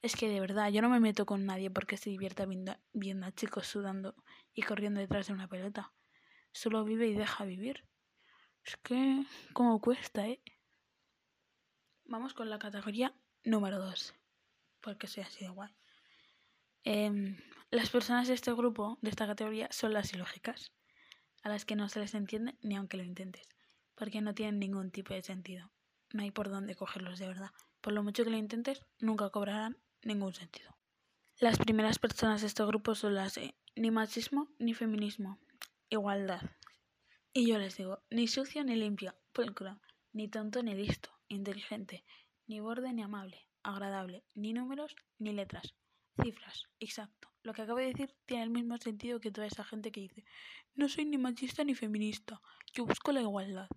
Es 0.00 0.16
que 0.16 0.28
de 0.28 0.40
verdad, 0.40 0.70
yo 0.70 0.80
no 0.80 0.88
me 0.88 1.00
meto 1.00 1.26
con 1.26 1.44
nadie 1.44 1.70
porque 1.70 1.98
se 1.98 2.08
divierta 2.08 2.46
viendo, 2.46 3.26
a 3.26 3.32
chicos 3.32 3.66
sudando 3.66 4.16
y 4.54 4.62
corriendo 4.62 5.00
detrás 5.00 5.26
de 5.26 5.34
una 5.34 5.48
pelota. 5.48 5.92
Solo 6.50 6.82
vive 6.82 7.06
y 7.08 7.14
deja 7.14 7.44
vivir. 7.44 7.84
Es 8.64 8.76
que, 8.76 9.24
como 9.52 9.80
cuesta, 9.80 10.26
¿eh? 10.26 10.40
Vamos 12.04 12.34
con 12.34 12.48
la 12.48 12.58
categoría 12.58 13.14
número 13.44 13.78
2, 13.78 14.14
porque 14.80 15.06
soy 15.06 15.24
así 15.24 15.44
de 15.44 15.50
guay. 15.50 15.74
Em, 16.84 17.38
las 17.70 17.90
personas 17.90 18.28
de 18.28 18.34
este 18.34 18.52
grupo, 18.52 18.98
de 19.02 19.10
esta 19.10 19.26
categoría, 19.26 19.68
son 19.72 19.92
las 19.92 20.12
ilógicas, 20.12 20.72
a 21.42 21.48
las 21.48 21.64
que 21.64 21.74
no 21.74 21.88
se 21.88 22.00
les 22.00 22.14
entiende 22.14 22.56
ni 22.62 22.76
aunque 22.76 22.96
lo 22.96 23.02
intentes, 23.02 23.48
porque 23.94 24.20
no 24.20 24.34
tienen 24.34 24.60
ningún 24.60 24.90
tipo 24.90 25.12
de 25.14 25.22
sentido. 25.22 25.70
No 26.12 26.22
hay 26.22 26.30
por 26.30 26.48
dónde 26.48 26.76
cogerlos 26.76 27.18
de 27.18 27.28
verdad. 27.28 27.50
Por 27.80 27.92
lo 27.92 28.02
mucho 28.02 28.24
que 28.24 28.30
lo 28.30 28.36
intentes, 28.36 28.84
nunca 29.00 29.30
cobrarán 29.30 29.78
ningún 30.02 30.34
sentido. 30.34 30.76
Las 31.38 31.58
primeras 31.58 31.98
personas 31.98 32.42
de 32.42 32.46
este 32.46 32.64
grupo 32.64 32.94
son 32.94 33.14
las 33.14 33.34
de 33.34 33.56
ni 33.74 33.90
machismo 33.90 34.48
ni 34.58 34.74
feminismo, 34.74 35.38
igualdad. 35.88 36.42
Y 37.34 37.46
yo 37.46 37.58
les 37.58 37.78
digo, 37.78 38.02
ni 38.10 38.28
sucio 38.28 38.62
ni 38.62 38.76
limpio, 38.76 39.14
pulcro, 39.32 39.80
ni 40.12 40.28
tonto 40.28 40.62
ni 40.62 40.74
listo, 40.74 41.08
inteligente, 41.28 42.04
ni 42.46 42.60
borde 42.60 42.92
ni 42.92 43.02
amable, 43.02 43.48
agradable, 43.62 44.22
ni 44.34 44.52
números 44.52 44.94
ni 45.18 45.32
letras, 45.32 45.74
cifras, 46.22 46.68
exacto. 46.78 47.32
Lo 47.42 47.54
que 47.54 47.62
acabo 47.62 47.78
de 47.78 47.86
decir 47.86 48.14
tiene 48.26 48.42
el 48.42 48.50
mismo 48.50 48.76
sentido 48.76 49.18
que 49.18 49.30
toda 49.30 49.46
esa 49.46 49.64
gente 49.64 49.90
que 49.92 50.02
dice, 50.02 50.26
no 50.74 50.90
soy 50.90 51.06
ni 51.06 51.16
machista 51.16 51.64
ni 51.64 51.74
feminista, 51.74 52.42
yo 52.74 52.84
busco 52.84 53.12
la 53.12 53.22
igualdad. 53.22 53.68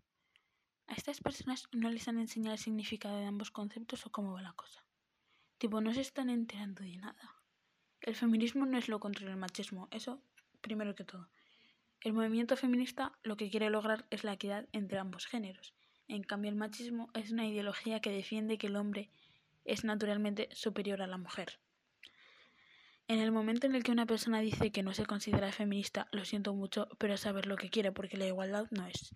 A 0.88 0.93
estas 0.93 1.21
personas 1.21 1.63
no 1.71 1.89
les 1.89 2.09
han 2.09 2.19
enseñado 2.19 2.55
el 2.55 2.59
significado 2.59 3.17
de 3.17 3.25
ambos 3.25 3.51
conceptos 3.51 4.05
o 4.05 4.12
cómo 4.12 4.33
va 4.33 4.41
la 4.41 4.51
cosa. 4.51 4.85
Tipo, 5.59 5.79
no 5.79 5.93
se 5.93 6.01
están 6.01 6.29
enterando 6.29 6.83
de 6.83 6.97
nada. 6.97 7.41
El 8.01 8.15
feminismo 8.15 8.65
no 8.65 8.77
es 8.77 8.89
lo 8.89 9.00
contrario 9.00 9.31
al 9.31 9.39
machismo, 9.39 9.88
eso 9.91 10.21
primero 10.59 10.93
que 10.93 11.05
todo. 11.05 11.29
El 12.05 12.13
movimiento 12.13 12.55
feminista 12.55 13.13
lo 13.24 13.35
que 13.35 13.50
quiere 13.50 13.71
lograr 13.71 14.05
es 14.12 14.24
la 14.24 14.33
equidad 14.33 14.67
entre 14.74 15.00
ambos 15.00 15.25
géneros. 15.25 15.74
En 16.07 16.21
cambio, 16.21 16.51
el 16.51 16.55
machismo 16.55 17.09
es 17.15 17.31
una 17.31 17.47
ideología 17.47 18.00
que 18.00 18.12
defiende 18.12 18.59
que 18.59 18.67
el 18.67 18.75
hombre 18.75 19.09
es 19.63 19.83
naturalmente 19.83 20.47
superior 20.51 21.01
a 21.01 21.07
la 21.07 21.17
mujer. 21.17 21.57
En 23.07 23.21
el 23.21 23.31
momento 23.31 23.65
en 23.65 23.74
el 23.74 23.81
que 23.81 23.91
una 23.91 24.05
persona 24.05 24.39
dice 24.39 24.71
que 24.71 24.83
no 24.83 24.93
se 24.93 25.07
considera 25.07 25.51
feminista, 25.51 26.07
lo 26.12 26.25
siento 26.25 26.53
mucho, 26.53 26.88
pero 27.00 27.17
saber 27.17 27.47
lo 27.47 27.55
que 27.55 27.71
quiere, 27.71 27.91
porque 27.91 28.17
la 28.17 28.27
igualdad 28.27 28.67
no 28.69 28.85
es. 28.85 29.15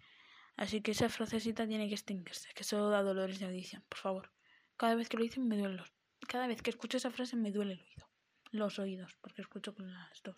Así 0.56 0.82
que 0.82 0.90
esa 0.90 1.10
frasecita 1.10 1.68
tiene 1.68 1.90
que 1.90 1.94
extinguirse, 1.94 2.50
que 2.56 2.64
solo 2.64 2.90
da 2.90 3.04
dolores 3.04 3.38
de 3.38 3.46
audición, 3.46 3.84
por 3.88 4.00
favor. 4.00 4.32
Cada 4.78 4.96
vez 4.96 5.10
que 5.10 5.18
lo 5.18 5.22
dicen 5.22 5.48
me 5.48 5.58
duelen 5.58 5.78
los... 5.78 5.94
Cada 6.28 6.48
vez 6.48 6.64
que 6.64 6.72
escucho 6.72 6.98
esa 6.98 7.12
frase 7.12 7.36
me 7.36 7.52
duele 7.52 7.74
el 7.74 7.82
oído. 7.82 8.10
Los 8.50 8.80
oídos, 8.80 9.16
porque 9.22 9.44
escucho 9.44 9.76
con 9.76 9.94
las 9.94 10.24
dos. 10.24 10.38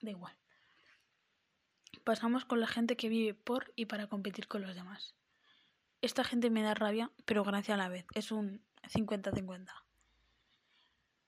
Da 0.00 0.10
igual. 0.10 0.34
Pasamos 2.06 2.44
con 2.44 2.60
la 2.60 2.68
gente 2.68 2.96
que 2.96 3.08
vive 3.08 3.34
por 3.34 3.72
y 3.74 3.86
para 3.86 4.06
competir 4.06 4.46
con 4.46 4.62
los 4.62 4.76
demás. 4.76 5.16
Esta 6.02 6.22
gente 6.22 6.50
me 6.50 6.62
da 6.62 6.72
rabia, 6.72 7.10
pero 7.24 7.42
gracia 7.42 7.74
a 7.74 7.76
la 7.76 7.88
vez. 7.88 8.06
Es 8.14 8.30
un 8.30 8.62
50-50. 8.84 9.72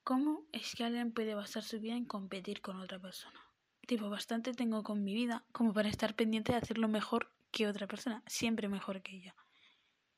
¿Cómo 0.05 0.45
es 0.53 0.75
que 0.75 0.85
alguien 0.85 1.11
puede 1.11 1.35
basar 1.35 1.63
su 1.63 1.81
vida 1.81 1.97
en 1.97 2.05
competir 2.05 2.61
con 2.61 2.79
otra 2.79 2.97
persona? 2.97 3.41
Tipo, 3.87 4.09
bastante 4.09 4.53
tengo 4.53 4.81
con 4.83 5.03
mi 5.03 5.13
vida 5.13 5.43
como 5.51 5.73
para 5.73 5.89
estar 5.89 6.15
pendiente 6.15 6.53
de 6.53 6.59
hacerlo 6.59 6.87
mejor 6.87 7.29
que 7.51 7.67
otra 7.67 7.85
persona, 7.85 8.23
siempre 8.25 8.69
mejor 8.69 9.01
que 9.01 9.17
ella. 9.17 9.35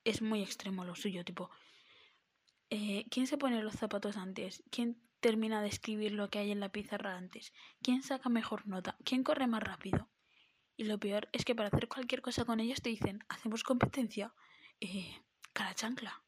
Es 0.04 0.22
muy 0.22 0.44
extremo 0.44 0.86
lo 0.86 0.94
suyo, 0.94 1.26
tipo, 1.26 1.50
eh, 2.70 3.08
¿quién 3.10 3.26
se 3.26 3.40
pone 3.40 3.64
los 3.64 3.74
zapatos 3.74 4.16
antes? 4.16 4.62
¿Quién 4.70 5.02
termina 5.22 5.64
de 5.64 5.70
escribir 5.70 6.12
lo 6.12 6.30
que 6.30 6.38
hay 6.38 6.52
en 6.52 6.60
la 6.60 6.70
pizarra 6.70 7.18
antes? 7.18 7.52
¿Quién 7.82 8.04
saca 8.04 8.30
mejor 8.30 8.68
nota? 8.68 8.96
¿Quién 9.04 9.24
corre 9.24 9.48
más 9.48 9.64
rápido? 9.64 10.11
Y 10.78 10.86
lo 10.86 11.00
peor 11.00 11.30
es 11.32 11.46
que 11.46 11.56
para 11.56 11.68
hacer 11.70 11.88
cualquier 11.88 12.22
cosa 12.22 12.46
con 12.46 12.60
ellos 12.60 12.82
te 12.82 12.90
dicen, 12.90 13.24
hacemos 13.30 13.64
competencia. 13.64 14.34
Eh, 14.80 15.22
cara 15.54 15.76
chancla. 15.76 16.24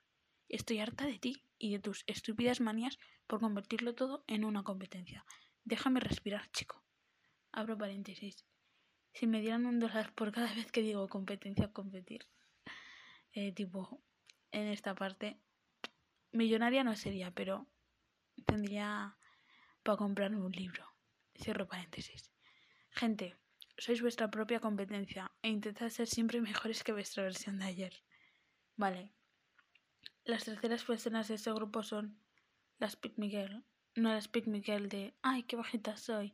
Estoy 0.50 0.80
harta 0.80 1.06
de 1.06 1.18
ti 1.18 1.44
y 1.58 1.72
de 1.72 1.80
tus 1.80 2.04
estúpidas 2.08 2.62
manías 2.62 3.00
por 3.26 3.40
convertirlo 3.40 3.96
todo 3.96 4.24
en 4.28 4.46
una 4.46 4.64
competencia. 4.64 5.26
Déjame 5.64 6.00
respirar, 6.00 6.52
chico. 6.52 6.84
Abro 7.52 7.78
paréntesis. 7.78 8.46
Si 9.14 9.28
me 9.28 9.42
dieran 9.42 9.66
un 9.66 9.80
dólar 9.80 10.14
por 10.14 10.32
cada 10.32 10.54
vez 10.54 10.72
que 10.72 10.82
digo 10.82 11.08
competencia, 11.08 11.72
competir. 11.72 12.28
Eh, 13.32 13.52
tipo, 13.54 14.04
en 14.52 14.68
esta 14.68 14.94
parte, 14.94 15.40
millonaria 16.32 16.84
no 16.84 16.96
sería, 16.96 17.32
pero 17.32 17.68
tendría 18.46 19.18
para 19.84 19.98
comprarme 19.98 20.42
un 20.42 20.52
libro. 20.52 20.86
Cierro 21.36 21.68
paréntesis. 21.68 22.32
Gente, 22.90 23.36
sois 23.84 24.02
vuestra 24.02 24.32
propia 24.32 24.62
competencia 24.62 25.24
e 25.42 25.50
intentad 25.50 25.90
ser 25.90 26.08
siempre 26.08 26.40
mejores 26.40 26.84
que 26.84 26.94
vuestra 26.94 27.24
versión 27.24 27.60
de 27.60 27.66
ayer. 27.66 27.94
Vale, 28.78 29.12
las 30.24 30.46
terceras 30.46 30.86
personas 30.86 31.28
de 31.28 31.36
este 31.36 31.52
grupo 31.52 31.84
son 31.84 32.18
las 32.80 32.96
Pick 32.96 33.18
Miguel, 33.18 33.66
no 33.96 34.14
las 34.14 34.30
Pick 34.30 34.48
Miguel 34.48 34.88
de 34.88 35.14
¡ay, 35.22 35.44
qué 35.44 35.58
bajita 35.58 35.98
soy! 35.98 36.34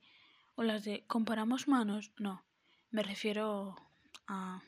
o 0.53 0.61
las 0.61 0.83
de 0.83 1.07
¿comparamos 1.07 1.67
manos? 1.67 2.11
No, 2.19 2.45
me 2.91 3.01
refiero 3.01 3.75
a... 4.27 4.61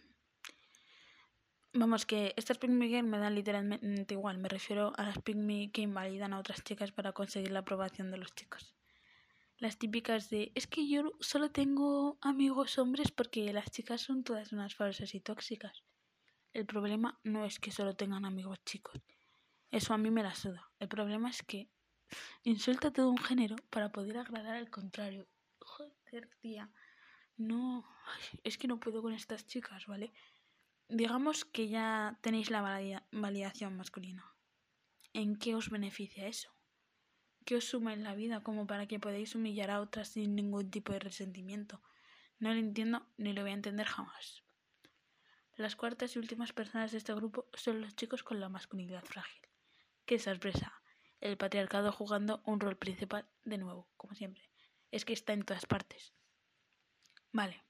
Vamos, 1.74 2.08
que 2.08 2.34
estas 2.36 2.58
Pick 2.58 2.72
Miguel 2.72 3.04
me 3.04 3.20
dan 3.20 3.36
literalmente 3.36 4.16
igual, 4.16 4.40
me 4.40 4.50
refiero 4.50 4.92
a 4.98 5.04
las 5.04 5.20
Pick 5.20 5.38
Me 5.38 5.72
que 5.72 5.82
invalidan 5.84 6.34
a 6.34 6.40
otras 6.40 6.64
chicas 6.64 6.92
para 6.92 7.12
conseguir 7.12 7.52
la 7.52 7.60
aprobación 7.60 8.10
de 8.10 8.18
los 8.18 8.34
chicos. 8.34 8.74
Las 9.62 9.78
típicas 9.78 10.32
de 10.32 10.52
es 10.56 10.66
que 10.66 10.88
yo 10.88 11.12
solo 11.20 11.52
tengo 11.52 12.18
amigos 12.22 12.80
hombres 12.80 13.12
porque 13.12 13.54
las 13.54 13.70
chicas 13.70 14.02
son 14.02 14.24
todas 14.24 14.52
unas 14.52 14.74
falsas 14.74 15.14
y 15.14 15.20
tóxicas. 15.20 15.84
El 16.52 16.66
problema 16.66 17.20
no 17.24 17.46
es 17.46 17.60
que 17.60 17.72
solo 17.72 17.96
tengan 17.96 18.26
amigos 18.26 18.58
chicos. 18.66 19.00
Eso 19.70 19.94
a 19.94 20.00
mí 20.00 20.10
me 20.10 20.24
la 20.24 20.34
suda. 20.34 20.72
El 20.80 20.88
problema 20.88 21.30
es 21.30 21.44
que 21.44 21.70
insulta 22.42 22.92
todo 22.92 23.12
un 23.12 23.20
género 23.20 23.56
para 23.70 23.92
poder 23.92 24.18
agradar 24.18 24.56
al 24.56 24.72
contrario. 24.72 25.28
Joder, 25.60 26.28
tía. 26.40 26.72
No, 27.38 27.86
es 28.44 28.58
que 28.58 28.68
no 28.68 28.80
puedo 28.80 29.04
con 29.04 29.14
estas 29.14 29.46
chicas, 29.46 29.86
¿vale? 29.86 30.12
Digamos 30.90 31.46
que 31.46 31.68
ya 31.68 32.18
tenéis 32.22 32.50
la 32.50 32.64
validación 33.12 33.78
masculina. 33.78 34.26
¿En 35.14 35.36
qué 35.36 35.54
os 35.54 35.70
beneficia 35.70 36.26
eso? 36.26 36.50
¿Qué 37.46 37.56
os 37.56 37.66
suma 37.66 37.94
en 37.94 38.04
la 38.04 38.16
vida 38.16 38.44
como 38.44 38.68
para 38.68 38.88
que 38.88 39.00
podáis 39.00 39.36
humillar 39.36 39.72
a 39.72 39.82
otras 39.82 40.10
sin 40.10 40.36
ningún 40.36 40.70
tipo 40.70 40.94
de 40.94 41.00
resentimiento? 41.00 41.82
No 42.40 42.54
lo 42.54 42.60
entiendo 42.60 43.06
ni 43.18 43.34
lo 43.34 43.42
voy 43.42 43.52
a 43.52 43.56
entender 43.56 43.88
jamás. 43.88 44.44
Las 45.56 45.76
cuartas 45.76 46.16
y 46.16 46.20
últimas 46.20 46.54
personas 46.54 46.92
de 46.92 46.98
este 46.98 47.14
grupo 47.14 47.48
son 47.54 47.82
los 47.82 47.96
chicos 47.96 48.24
con 48.24 48.40
la 48.40 48.50
masculinidad 48.50 49.04
frágil. 49.04 49.42
¡Qué 50.06 50.18
sorpresa! 50.18 50.82
El 51.20 51.38
patriarcado 51.38 51.92
jugando 51.92 52.42
un 52.46 52.60
rol 52.60 52.78
principal 52.78 53.28
de 53.44 53.58
nuevo, 53.58 53.88
como 53.98 54.16
siempre. 54.16 54.50
Es 54.90 55.06
que 55.06 55.14
está 55.14 55.34
en 55.34 55.44
todas 55.44 55.66
partes. 55.66 56.14
Vale. 57.32 57.64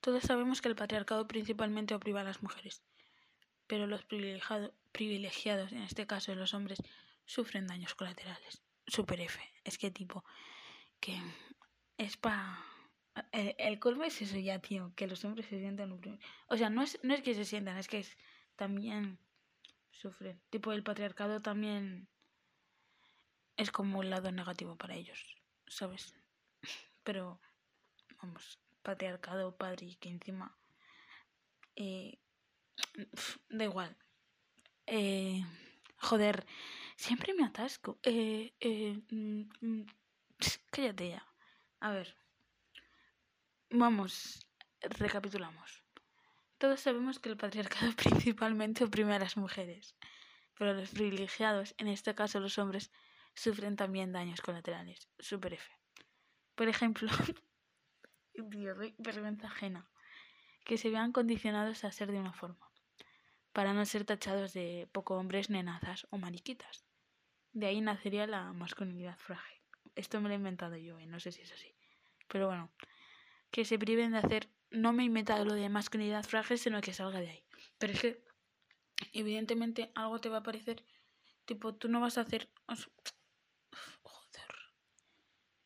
Todos 0.00 0.22
sabemos 0.22 0.62
que 0.62 0.68
el 0.68 0.76
patriarcado 0.76 1.26
principalmente 1.28 1.94
oprime 1.94 2.20
a 2.20 2.24
las 2.24 2.42
mujeres, 2.42 2.82
pero 3.66 3.86
los 3.86 4.04
privilegiados, 4.04 5.72
en 5.72 5.82
este 5.82 6.06
caso 6.06 6.34
los 6.34 6.54
hombres, 6.54 6.82
sufren 7.26 7.66
daños 7.66 7.94
colaterales. 7.94 8.63
Super 8.86 9.20
F. 9.20 9.40
Es 9.64 9.78
que 9.78 9.90
tipo, 9.90 10.24
que 11.00 11.18
es 11.98 12.16
para 12.16 12.64
el, 13.32 13.54
el, 13.58 13.78
colmo 13.78 14.04
es 14.04 14.20
eso 14.20 14.36
ya, 14.38 14.58
tío, 14.58 14.92
que 14.96 15.06
los 15.06 15.24
hombres 15.24 15.46
se 15.46 15.58
sientan. 15.58 16.00
O 16.48 16.56
sea, 16.56 16.70
no 16.70 16.82
es, 16.82 16.98
no 17.02 17.14
es 17.14 17.22
que 17.22 17.34
se 17.34 17.44
sientan, 17.44 17.76
es 17.78 17.88
que 17.88 18.00
es, 18.00 18.16
también 18.56 19.18
sufren. 19.92 20.40
Tipo, 20.50 20.72
el 20.72 20.82
patriarcado 20.82 21.40
también 21.40 22.08
es 23.56 23.70
como 23.70 24.00
un 24.00 24.10
lado 24.10 24.32
negativo 24.32 24.76
para 24.76 24.94
ellos, 24.94 25.36
¿sabes? 25.66 26.14
Pero, 27.04 27.40
vamos, 28.20 28.58
patriarcado, 28.82 29.56
padre, 29.56 29.96
que 30.00 30.08
encima... 30.08 30.56
Eh, 31.76 32.18
da 33.48 33.64
igual. 33.64 33.96
Eh, 34.86 35.42
joder, 36.04 36.46
siempre 36.96 37.34
me 37.34 37.44
atasco. 37.44 37.98
Eh, 38.02 38.54
eh, 38.60 39.00
mm, 39.10 39.42
mm, 39.60 39.86
cállate 40.70 41.08
ya. 41.10 41.26
A 41.80 41.90
ver. 41.90 42.16
Vamos, 43.70 44.46
recapitulamos. 44.80 45.82
Todos 46.58 46.80
sabemos 46.80 47.18
que 47.18 47.30
el 47.30 47.36
patriarcado 47.36 47.92
principalmente 47.96 48.84
oprime 48.84 49.14
a 49.14 49.18
las 49.18 49.36
mujeres, 49.36 49.96
pero 50.56 50.72
los 50.74 50.90
privilegiados, 50.90 51.74
en 51.78 51.88
este 51.88 52.14
caso 52.14 52.38
los 52.40 52.58
hombres, 52.58 52.92
sufren 53.34 53.76
también 53.76 54.12
daños 54.12 54.40
colaterales. 54.40 55.08
Super 55.18 55.54
F. 55.54 55.68
Por 56.54 56.68
ejemplo, 56.68 57.10
vergüenza 58.98 59.48
ajena, 59.48 59.90
que 60.64 60.78
se 60.78 60.90
vean 60.90 61.12
condicionados 61.12 61.84
a 61.84 61.90
ser 61.90 62.12
de 62.12 62.20
una 62.20 62.32
forma, 62.32 62.70
para 63.54 63.72
no 63.72 63.86
ser 63.86 64.04
tachados 64.04 64.52
de 64.52 64.88
poco 64.90 65.14
hombres, 65.14 65.48
nenazas 65.48 66.08
o 66.10 66.18
mariquitas. 66.18 66.84
De 67.52 67.66
ahí 67.66 67.80
nacería 67.80 68.26
la 68.26 68.52
masculinidad 68.52 69.16
frágil. 69.16 69.60
Esto 69.94 70.20
me 70.20 70.28
lo 70.28 70.34
he 70.34 70.38
inventado 70.38 70.76
yo, 70.76 70.98
y 70.98 71.06
no 71.06 71.20
sé 71.20 71.30
si 71.30 71.42
es 71.42 71.52
así. 71.52 71.72
Pero 72.26 72.48
bueno, 72.48 72.72
que 73.52 73.64
se 73.64 73.78
priven 73.78 74.10
de 74.10 74.18
hacer, 74.18 74.50
no 74.70 74.92
me 74.92 75.04
he 75.04 75.06
inventado 75.06 75.44
lo 75.44 75.54
de 75.54 75.68
masculinidad 75.68 76.24
frágil, 76.24 76.58
sino 76.58 76.80
que 76.80 76.92
salga 76.92 77.20
de 77.20 77.30
ahí. 77.30 77.44
Pero 77.78 77.92
es 77.92 78.00
que, 78.00 78.24
evidentemente, 79.12 79.92
algo 79.94 80.18
te 80.20 80.28
va 80.28 80.38
a 80.38 80.42
parecer, 80.42 80.84
tipo, 81.44 81.76
tú 81.76 81.88
no 81.88 82.00
vas 82.00 82.18
a 82.18 82.22
hacer... 82.22 82.50
Joder. 84.02 84.54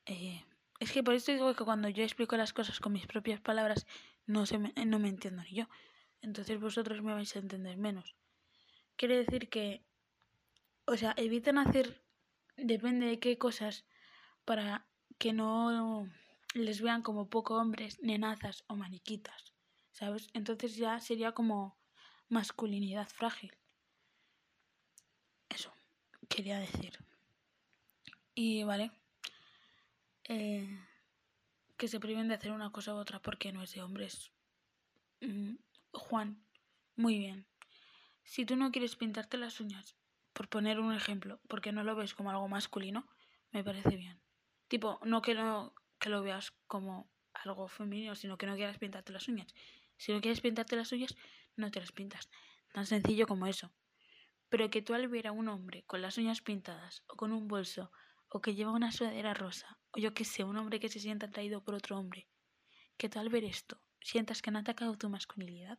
Eh, 0.04 0.44
es 0.78 0.92
que 0.92 1.02
por 1.02 1.14
eso 1.14 1.32
digo 1.32 1.54
que 1.54 1.64
cuando 1.64 1.88
yo 1.88 2.04
explico 2.04 2.36
las 2.36 2.52
cosas 2.52 2.80
con 2.80 2.92
mis 2.92 3.06
propias 3.06 3.40
palabras, 3.40 3.86
no, 4.26 4.44
se 4.44 4.58
me, 4.58 4.74
no 4.84 4.98
me 4.98 5.08
entiendo 5.08 5.42
ni 5.42 5.54
yo. 5.54 5.64
Entonces 6.20 6.60
vosotros 6.60 7.02
me 7.02 7.12
vais 7.12 7.34
a 7.34 7.38
entender 7.38 7.76
menos. 7.76 8.16
Quiere 8.96 9.16
decir 9.16 9.48
que, 9.48 9.84
o 10.86 10.96
sea, 10.96 11.14
eviten 11.16 11.58
hacer, 11.58 12.02
depende 12.56 13.06
de 13.06 13.20
qué 13.20 13.38
cosas, 13.38 13.84
para 14.44 14.86
que 15.18 15.32
no 15.32 16.08
les 16.54 16.80
vean 16.80 17.02
como 17.02 17.28
poco 17.28 17.56
hombres, 17.56 18.00
nenazas 18.00 18.64
o 18.66 18.76
maniquitas, 18.76 19.54
¿sabes? 19.92 20.28
Entonces 20.32 20.76
ya 20.76 21.00
sería 21.00 21.32
como 21.32 21.76
masculinidad 22.28 23.08
frágil. 23.08 23.52
Eso, 25.48 25.72
quería 26.28 26.58
decir. 26.58 26.98
Y 28.34 28.62
vale, 28.64 28.92
eh, 30.24 30.68
que 31.76 31.88
se 31.88 32.00
priven 32.00 32.28
de 32.28 32.34
hacer 32.34 32.52
una 32.52 32.70
cosa 32.70 32.94
u 32.94 32.98
otra 32.98 33.20
porque 33.20 33.52
no 33.52 33.62
es 33.62 33.72
de 33.72 33.82
hombres. 33.82 34.30
Mm, 35.20 35.56
Juan, 35.92 36.44
muy 36.96 37.18
bien. 37.18 37.46
Si 38.22 38.44
tú 38.44 38.56
no 38.56 38.70
quieres 38.70 38.96
pintarte 38.96 39.38
las 39.38 39.60
uñas, 39.60 39.96
por 40.34 40.48
poner 40.48 40.80
un 40.80 40.92
ejemplo, 40.92 41.40
porque 41.48 41.72
no 41.72 41.82
lo 41.82 41.96
ves 41.96 42.14
como 42.14 42.30
algo 42.30 42.46
masculino, 42.46 43.08
me 43.52 43.64
parece 43.64 43.96
bien. 43.96 44.20
Tipo, 44.68 45.00
no 45.04 45.22
que, 45.22 45.34
no 45.34 45.74
que 45.98 46.10
lo 46.10 46.22
veas 46.22 46.52
como 46.66 47.10
algo 47.32 47.68
femenino, 47.68 48.14
sino 48.14 48.36
que 48.36 48.46
no 48.46 48.56
quieras 48.56 48.78
pintarte 48.78 49.12
las 49.12 49.28
uñas. 49.28 49.54
Si 49.96 50.12
no 50.12 50.20
quieres 50.20 50.40
pintarte 50.40 50.76
las 50.76 50.92
uñas, 50.92 51.16
no 51.56 51.70
te 51.70 51.80
las 51.80 51.92
pintas. 51.92 52.28
Tan 52.72 52.86
sencillo 52.86 53.26
como 53.26 53.46
eso. 53.46 53.72
Pero 54.50 54.70
que 54.70 54.82
tú 54.82 54.94
al 54.94 55.08
ver 55.08 55.26
a 55.26 55.32
un 55.32 55.48
hombre 55.48 55.84
con 55.84 56.02
las 56.02 56.18
uñas 56.18 56.42
pintadas, 56.42 57.02
o 57.08 57.16
con 57.16 57.32
un 57.32 57.48
bolso, 57.48 57.90
o 58.28 58.40
que 58.40 58.54
lleva 58.54 58.72
una 58.72 58.92
sudadera 58.92 59.32
rosa, 59.32 59.78
o 59.92 59.98
yo 59.98 60.12
qué 60.12 60.24
sé, 60.24 60.44
un 60.44 60.58
hombre 60.58 60.80
que 60.80 60.90
se 60.90 61.00
sienta 61.00 61.26
atraído 61.26 61.64
por 61.64 61.74
otro 61.74 61.98
hombre, 61.98 62.28
que 62.98 63.08
tú 63.08 63.18
al 63.18 63.30
ver 63.30 63.44
esto 63.44 63.80
sientas 64.00 64.42
que 64.42 64.50
han 64.50 64.56
atacado 64.56 64.96
tu 64.96 65.08
masculinidad, 65.08 65.78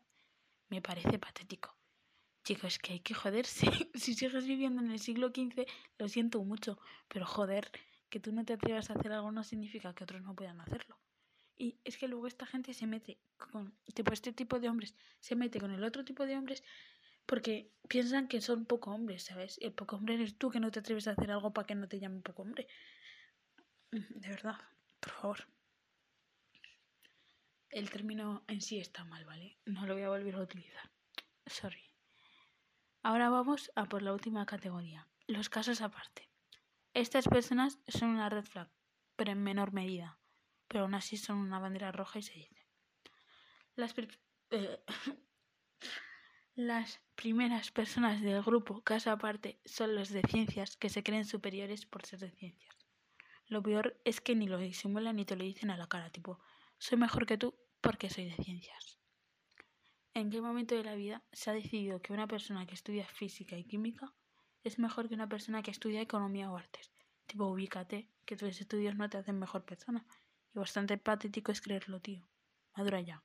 me 0.69 0.81
parece 0.81 1.19
patético. 1.19 1.75
Chicos, 2.43 2.79
que 2.79 2.93
hay 2.93 2.99
que 2.99 3.13
joderse. 3.13 3.67
si 3.93 4.13
sigues 4.13 4.45
viviendo 4.45 4.81
en 4.81 4.91
el 4.91 4.99
siglo 4.99 5.29
XV, 5.29 5.65
lo 5.97 6.07
siento 6.07 6.43
mucho, 6.43 6.79
pero 7.07 7.25
joder, 7.25 7.71
que 8.09 8.19
tú 8.19 8.31
no 8.31 8.45
te 8.45 8.53
atrevas 8.53 8.89
a 8.89 8.93
hacer 8.93 9.11
algo 9.11 9.31
no 9.31 9.43
significa 9.43 9.93
que 9.93 10.03
otros 10.03 10.21
no 10.21 10.35
puedan 10.35 10.61
hacerlo. 10.61 10.97
Y 11.57 11.77
es 11.83 11.97
que 11.97 12.07
luego 12.07 12.27
esta 12.27 12.45
gente 12.45 12.73
se 12.73 12.87
mete 12.87 13.19
con, 13.37 13.75
tipo, 13.93 14.13
este 14.13 14.31
tipo 14.31 14.59
de 14.59 14.69
hombres 14.69 14.95
se 15.19 15.35
mete 15.35 15.59
con 15.59 15.71
el 15.71 15.83
otro 15.83 16.05
tipo 16.05 16.25
de 16.25 16.37
hombres 16.37 16.63
porque 17.25 17.71
piensan 17.87 18.27
que 18.27 18.41
son 18.41 18.65
poco 18.65 18.91
hombres, 18.91 19.23
¿sabes? 19.23 19.59
El 19.61 19.73
poco 19.73 19.97
hombre 19.97 20.15
eres 20.15 20.37
tú 20.37 20.49
que 20.49 20.59
no 20.59 20.71
te 20.71 20.79
atreves 20.79 21.07
a 21.07 21.11
hacer 21.11 21.29
algo 21.29 21.53
para 21.53 21.67
que 21.67 21.75
no 21.75 21.87
te 21.87 21.99
llamen 21.99 22.23
poco 22.23 22.41
hombre. 22.41 22.67
De 23.91 24.29
verdad, 24.29 24.55
por 24.99 25.11
favor. 25.11 25.58
El 27.69 27.89
término 27.89 28.43
en 28.47 28.61
sí 28.61 28.79
está 28.79 29.03
mal, 29.03 29.25
¿vale? 29.25 29.57
No 29.65 29.85
lo 29.85 29.93
voy 29.93 30.03
a 30.03 30.09
volver 30.09 30.35
a 30.35 30.41
utilizar. 30.41 30.91
Sorry. 31.45 31.83
Ahora 33.03 33.29
vamos 33.29 33.71
a 33.75 33.85
por 33.85 34.01
la 34.01 34.13
última 34.13 34.45
categoría, 34.45 35.07
los 35.27 35.49
casos 35.49 35.81
aparte. 35.81 36.29
Estas 36.93 37.27
personas 37.27 37.79
son 37.87 38.09
una 38.09 38.29
red 38.29 38.43
flag, 38.43 38.69
pero 39.15 39.31
en 39.31 39.43
menor 39.43 39.71
medida 39.71 40.19
pero 40.69 40.83
aún 40.83 40.93
así 40.93 41.17
son 41.17 41.37
una 41.39 41.59
bandera 41.59 41.91
roja 41.91 42.19
y 42.19 42.21
se 42.21 42.35
dice. 42.35 42.65
Las, 43.75 43.93
eh, 44.51 44.79
primeras 47.15 47.71
personas 47.71 48.21
del 48.21 48.41
grupo, 48.43 48.81
caso 48.83 49.11
aparte, 49.11 49.59
son 49.65 49.95
los 49.95 50.09
de 50.09 50.21
ciencias 50.21 50.77
que 50.77 50.89
se 50.89 51.03
creen 51.03 51.25
superiores 51.25 51.85
por 51.85 52.05
ser 52.05 52.19
de 52.19 52.31
ciencias. 52.31 52.75
Lo 53.47 53.63
peor 53.63 53.99
es 54.05 54.21
que 54.21 54.35
ni 54.35 54.47
lo 54.47 54.59
disimulan 54.59 55.15
ni 55.15 55.25
te 55.25 55.35
lo 55.35 55.43
dicen 55.43 55.71
a 55.71 55.77
la 55.77 55.87
cara, 55.87 56.11
tipo, 56.11 56.39
soy 56.79 56.97
mejor 56.97 57.25
que 57.25 57.37
tú 57.37 57.53
porque 57.81 58.09
soy 58.09 58.25
de 58.25 58.43
ciencias. 58.43 58.97
¿En 60.13 60.29
qué 60.29 60.41
momento 60.41 60.75
de 60.75 60.83
la 60.83 60.95
vida 60.95 61.21
se 61.31 61.49
ha 61.49 61.53
decidido 61.53 62.01
que 62.01 62.13
una 62.13 62.27
persona 62.27 62.65
que 62.65 62.73
estudia 62.73 63.05
física 63.05 63.57
y 63.57 63.65
química 63.65 64.13
es 64.63 64.79
mejor 64.79 65.07
que 65.07 65.15
una 65.15 65.29
persona 65.29 65.61
que 65.61 65.71
estudia 65.71 66.01
economía 66.01 66.49
o 66.49 66.57
artes? 66.57 66.91
Tipo, 67.25 67.45
ubícate, 67.45 68.09
que 68.25 68.35
tus 68.35 68.59
estudios 68.59 68.95
no 68.95 69.09
te 69.09 69.17
hacen 69.17 69.37
mejor 69.37 69.63
persona, 69.65 70.05
y 70.53 70.59
bastante 70.59 70.97
patético 70.97 71.51
es 71.51 71.61
creerlo, 71.61 71.99
tío. 71.99 72.27
Madura 72.75 73.01
ya. 73.01 73.23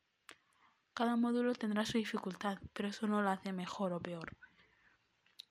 Cada 0.92 1.16
módulo 1.16 1.54
tendrá 1.54 1.86
su 1.86 1.98
dificultad, 1.98 2.58
pero 2.72 2.88
eso 2.88 3.06
no 3.06 3.22
lo 3.22 3.30
hace 3.30 3.52
mejor 3.52 3.92
o 3.92 4.00
peor. 4.00 4.36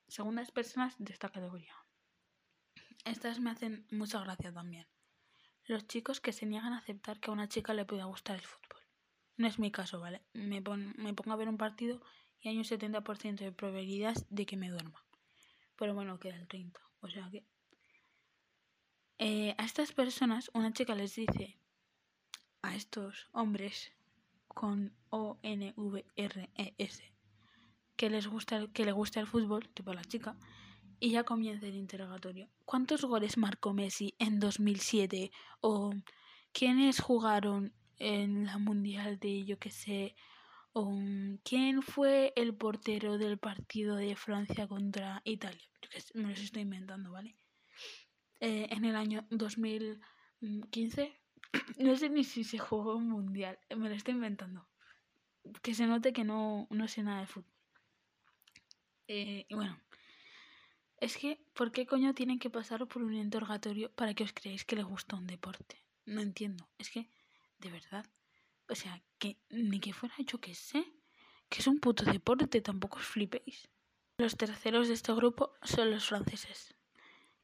Segundas 0.07 0.51
personas 0.51 0.95
de 0.99 1.11
esta 1.11 1.29
categoría. 1.29 1.75
Estas 3.05 3.39
me 3.39 3.49
hacen 3.49 3.87
mucha 3.91 4.19
gracia 4.19 4.53
también. 4.53 4.87
Los 5.65 5.87
chicos 5.87 6.19
que 6.19 6.33
se 6.33 6.45
niegan 6.45 6.73
a 6.73 6.79
aceptar 6.79 7.19
que 7.19 7.29
a 7.29 7.33
una 7.33 7.47
chica 7.47 7.73
le 7.73 7.85
pueda 7.85 8.05
gustar 8.05 8.35
el 8.35 8.41
fútbol. 8.41 8.81
No 9.37 9.47
es 9.47 9.59
mi 9.59 9.71
caso, 9.71 9.99
¿vale? 9.99 10.21
Me, 10.33 10.61
me 10.61 11.13
pongo 11.13 11.33
a 11.33 11.37
ver 11.37 11.49
un 11.49 11.57
partido 11.57 12.01
y 12.39 12.49
hay 12.49 12.57
un 12.57 12.65
70% 12.65 13.35
de 13.37 13.51
probabilidades 13.51 14.25
de 14.29 14.45
que 14.45 14.57
me 14.57 14.69
duerma. 14.69 15.03
Pero 15.77 15.93
bueno, 15.93 16.19
queda 16.19 16.35
el 16.35 16.47
30%. 16.47 16.73
O 16.99 17.09
sea 17.09 17.29
que... 17.31 17.45
Eh, 19.19 19.55
a 19.57 19.65
estas 19.65 19.93
personas 19.93 20.49
una 20.53 20.73
chica 20.73 20.95
les 20.95 21.15
dice 21.15 21.57
a 22.61 22.75
estos 22.75 23.29
hombres 23.31 23.93
con 24.47 24.95
O 25.09 25.39
N 25.43 25.73
V 25.77 26.05
R 26.15 26.49
E 26.55 26.75
S 26.77 27.13
que 27.95 28.09
les 28.09 28.27
gusta 28.27 28.67
que 28.73 28.85
le 28.85 28.91
gusta 28.91 29.19
el 29.19 29.27
fútbol, 29.27 29.69
tipo 29.69 29.93
la 29.93 30.03
chica, 30.03 30.35
y 30.99 31.11
ya 31.11 31.23
comienza 31.23 31.67
el 31.67 31.75
interrogatorio. 31.75 32.49
¿Cuántos 32.65 33.03
goles 33.05 33.37
marcó 33.37 33.73
Messi 33.73 34.15
en 34.19 34.39
2007? 34.39 35.31
O 35.61 35.93
quiénes 36.51 36.99
jugaron 36.99 37.73
en 37.97 38.45
la 38.45 38.57
mundial 38.57 39.19
de 39.19 39.45
yo 39.45 39.59
que 39.59 39.71
sé? 39.71 40.15
O 40.73 40.97
quién 41.43 41.81
fue 41.81 42.33
el 42.35 42.55
portero 42.55 43.17
del 43.17 43.37
partido 43.37 43.95
de 43.95 44.15
Francia 44.15 44.67
contra 44.67 45.21
Italia? 45.23 45.61
me 46.15 46.29
los 46.29 46.39
estoy 46.39 46.63
inventando, 46.63 47.11
¿vale? 47.11 47.35
Eh, 48.39 48.67
en 48.71 48.85
el 48.85 48.95
año 48.95 49.25
2015 49.29 51.13
no 51.79 51.95
sé 51.95 52.09
ni 52.09 52.23
si 52.23 52.43
se 52.43 52.57
jugó 52.57 52.95
un 52.95 53.09
mundial. 53.09 53.59
Me 53.75 53.89
lo 53.89 53.95
estoy 53.95 54.15
inventando. 54.15 54.67
Que 55.61 55.73
se 55.73 55.85
note 55.85 56.13
que 56.13 56.23
no, 56.23 56.67
no 56.69 56.87
sé 56.87 57.03
nada 57.03 57.21
de 57.21 57.27
fútbol. 57.27 57.51
Eh, 59.07 59.45
bueno. 59.49 59.77
Es 61.03 61.17
que, 61.17 61.37
¿por 61.53 61.73
qué 61.73 61.85
coño 61.85 62.13
tienen 62.13 62.39
que 62.39 62.49
pasar 62.49 62.87
por 62.87 63.03
un 63.03 63.13
interrogatorio 63.13 63.91
para 63.91 64.13
que 64.13 64.23
os 64.23 64.31
creáis 64.31 64.63
que 64.63 64.77
les 64.77 64.85
gusta 64.85 65.17
un 65.17 65.27
deporte? 65.27 65.83
No 66.05 66.21
entiendo. 66.21 66.69
Es 66.77 66.89
que, 66.89 67.09
de 67.59 67.69
verdad. 67.69 68.05
O 68.69 68.75
sea, 68.75 69.03
que 69.19 69.37
ni 69.49 69.81
que 69.81 69.91
fuera 69.91 70.15
yo 70.19 70.39
que 70.39 70.55
sé. 70.55 70.81
Que 71.49 71.59
es 71.59 71.67
un 71.67 71.81
puto 71.81 72.05
deporte, 72.05 72.61
tampoco 72.61 72.99
os 72.99 73.05
flipéis. 73.05 73.67
Los 74.17 74.37
terceros 74.37 74.87
de 74.87 74.93
este 74.93 75.11
grupo 75.11 75.51
son 75.61 75.91
los 75.91 76.05
franceses. 76.05 76.73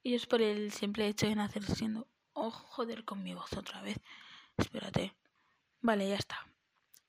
Ellos 0.06 0.26
por 0.26 0.42
el 0.42 0.72
simple 0.72 1.10
hecho 1.10 1.28
de 1.28 1.36
nacer 1.36 1.64
siendo 1.66 2.08
Oh, 2.32 2.52
joder 2.52 3.04
con 3.04 3.22
mi 3.24 3.34
voz 3.34 3.52
otra 3.58 3.82
vez. 3.82 4.00
Espérate. 4.56 5.18
Vale, 5.82 6.08
ya 6.08 6.16
está. 6.16 6.48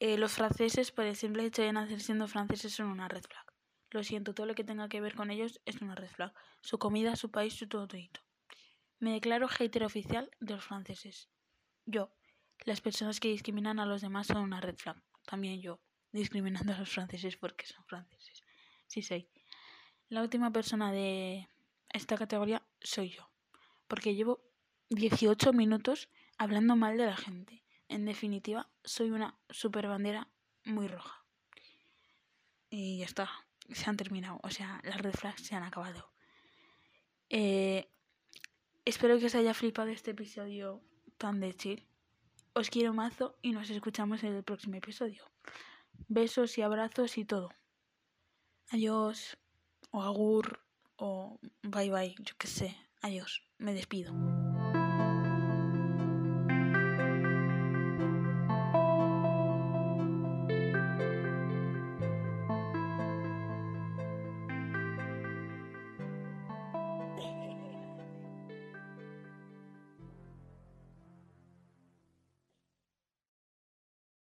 Eh, 0.00 0.18
los 0.18 0.32
franceses, 0.32 0.90
por 0.90 1.04
el 1.04 1.14
simple 1.14 1.44
hecho 1.44 1.62
de 1.62 1.72
nacer 1.72 2.00
siendo 2.00 2.26
franceses, 2.26 2.72
son 2.72 2.88
una 2.88 3.06
red 3.06 3.22
flag. 3.22 3.49
Lo 3.90 4.04
siento, 4.04 4.34
todo 4.34 4.46
lo 4.46 4.54
que 4.54 4.64
tenga 4.64 4.88
que 4.88 5.00
ver 5.00 5.14
con 5.14 5.30
ellos 5.30 5.60
es 5.66 5.80
una 5.82 5.94
red 5.94 6.08
flag. 6.08 6.32
Su 6.60 6.78
comida, 6.78 7.16
su 7.16 7.30
país, 7.30 7.54
su 7.54 7.66
todo. 7.68 7.88
Me 9.00 9.12
declaro 9.12 9.48
hater 9.48 9.82
oficial 9.82 10.30
de 10.40 10.54
los 10.54 10.64
franceses. 10.64 11.28
Yo. 11.86 12.10
Las 12.66 12.80
personas 12.80 13.20
que 13.20 13.28
discriminan 13.28 13.80
a 13.80 13.86
los 13.86 14.02
demás 14.02 14.26
son 14.26 14.42
una 14.42 14.60
red 14.60 14.76
flag. 14.76 15.02
También 15.24 15.60
yo, 15.60 15.80
discriminando 16.12 16.74
a 16.74 16.78
los 16.78 16.90
franceses 16.90 17.36
porque 17.36 17.66
son 17.66 17.84
franceses. 17.86 18.42
Sí 18.86 19.02
soy. 19.02 19.28
La 20.08 20.22
última 20.22 20.52
persona 20.52 20.92
de 20.92 21.48
esta 21.88 22.16
categoría 22.16 22.62
soy 22.80 23.10
yo. 23.10 23.30
Porque 23.88 24.14
llevo 24.14 24.44
18 24.90 25.52
minutos 25.52 26.10
hablando 26.36 26.76
mal 26.76 26.96
de 26.96 27.06
la 27.06 27.16
gente. 27.16 27.64
En 27.88 28.04
definitiva, 28.04 28.70
soy 28.84 29.10
una 29.10 29.38
super 29.48 29.88
bandera 29.88 30.28
muy 30.64 30.86
roja. 30.86 31.24
Y 32.68 32.98
ya 32.98 33.06
está, 33.06 33.30
se 33.72 33.88
han 33.88 33.96
terminado. 33.96 34.40
O 34.42 34.50
sea, 34.50 34.80
las 34.84 35.00
red 35.00 35.12
flags 35.12 35.42
se 35.42 35.54
han 35.54 35.62
acabado. 35.62 36.10
Eh, 37.28 37.88
espero 38.84 39.18
que 39.18 39.26
os 39.26 39.34
haya 39.34 39.54
flipado 39.54 39.88
este 39.90 40.12
episodio 40.12 40.82
tan 41.16 41.40
de 41.40 41.54
chill. 41.54 41.86
Os 42.52 42.70
quiero 42.70 42.92
mazo 42.92 43.38
y 43.42 43.52
nos 43.52 43.70
escuchamos 43.70 44.24
en 44.24 44.34
el 44.34 44.42
próximo 44.42 44.76
episodio. 44.76 45.24
Besos 46.08 46.58
y 46.58 46.62
abrazos 46.62 47.18
y 47.18 47.24
todo. 47.24 47.50
Adiós. 48.70 49.38
O 49.90 50.02
agur. 50.02 50.60
O 50.96 51.38
bye 51.62 51.90
bye. 51.90 52.14
Yo 52.18 52.34
qué 52.38 52.46
sé. 52.46 52.76
Adiós. 53.02 53.42
Me 53.58 53.72
despido. 53.72 54.39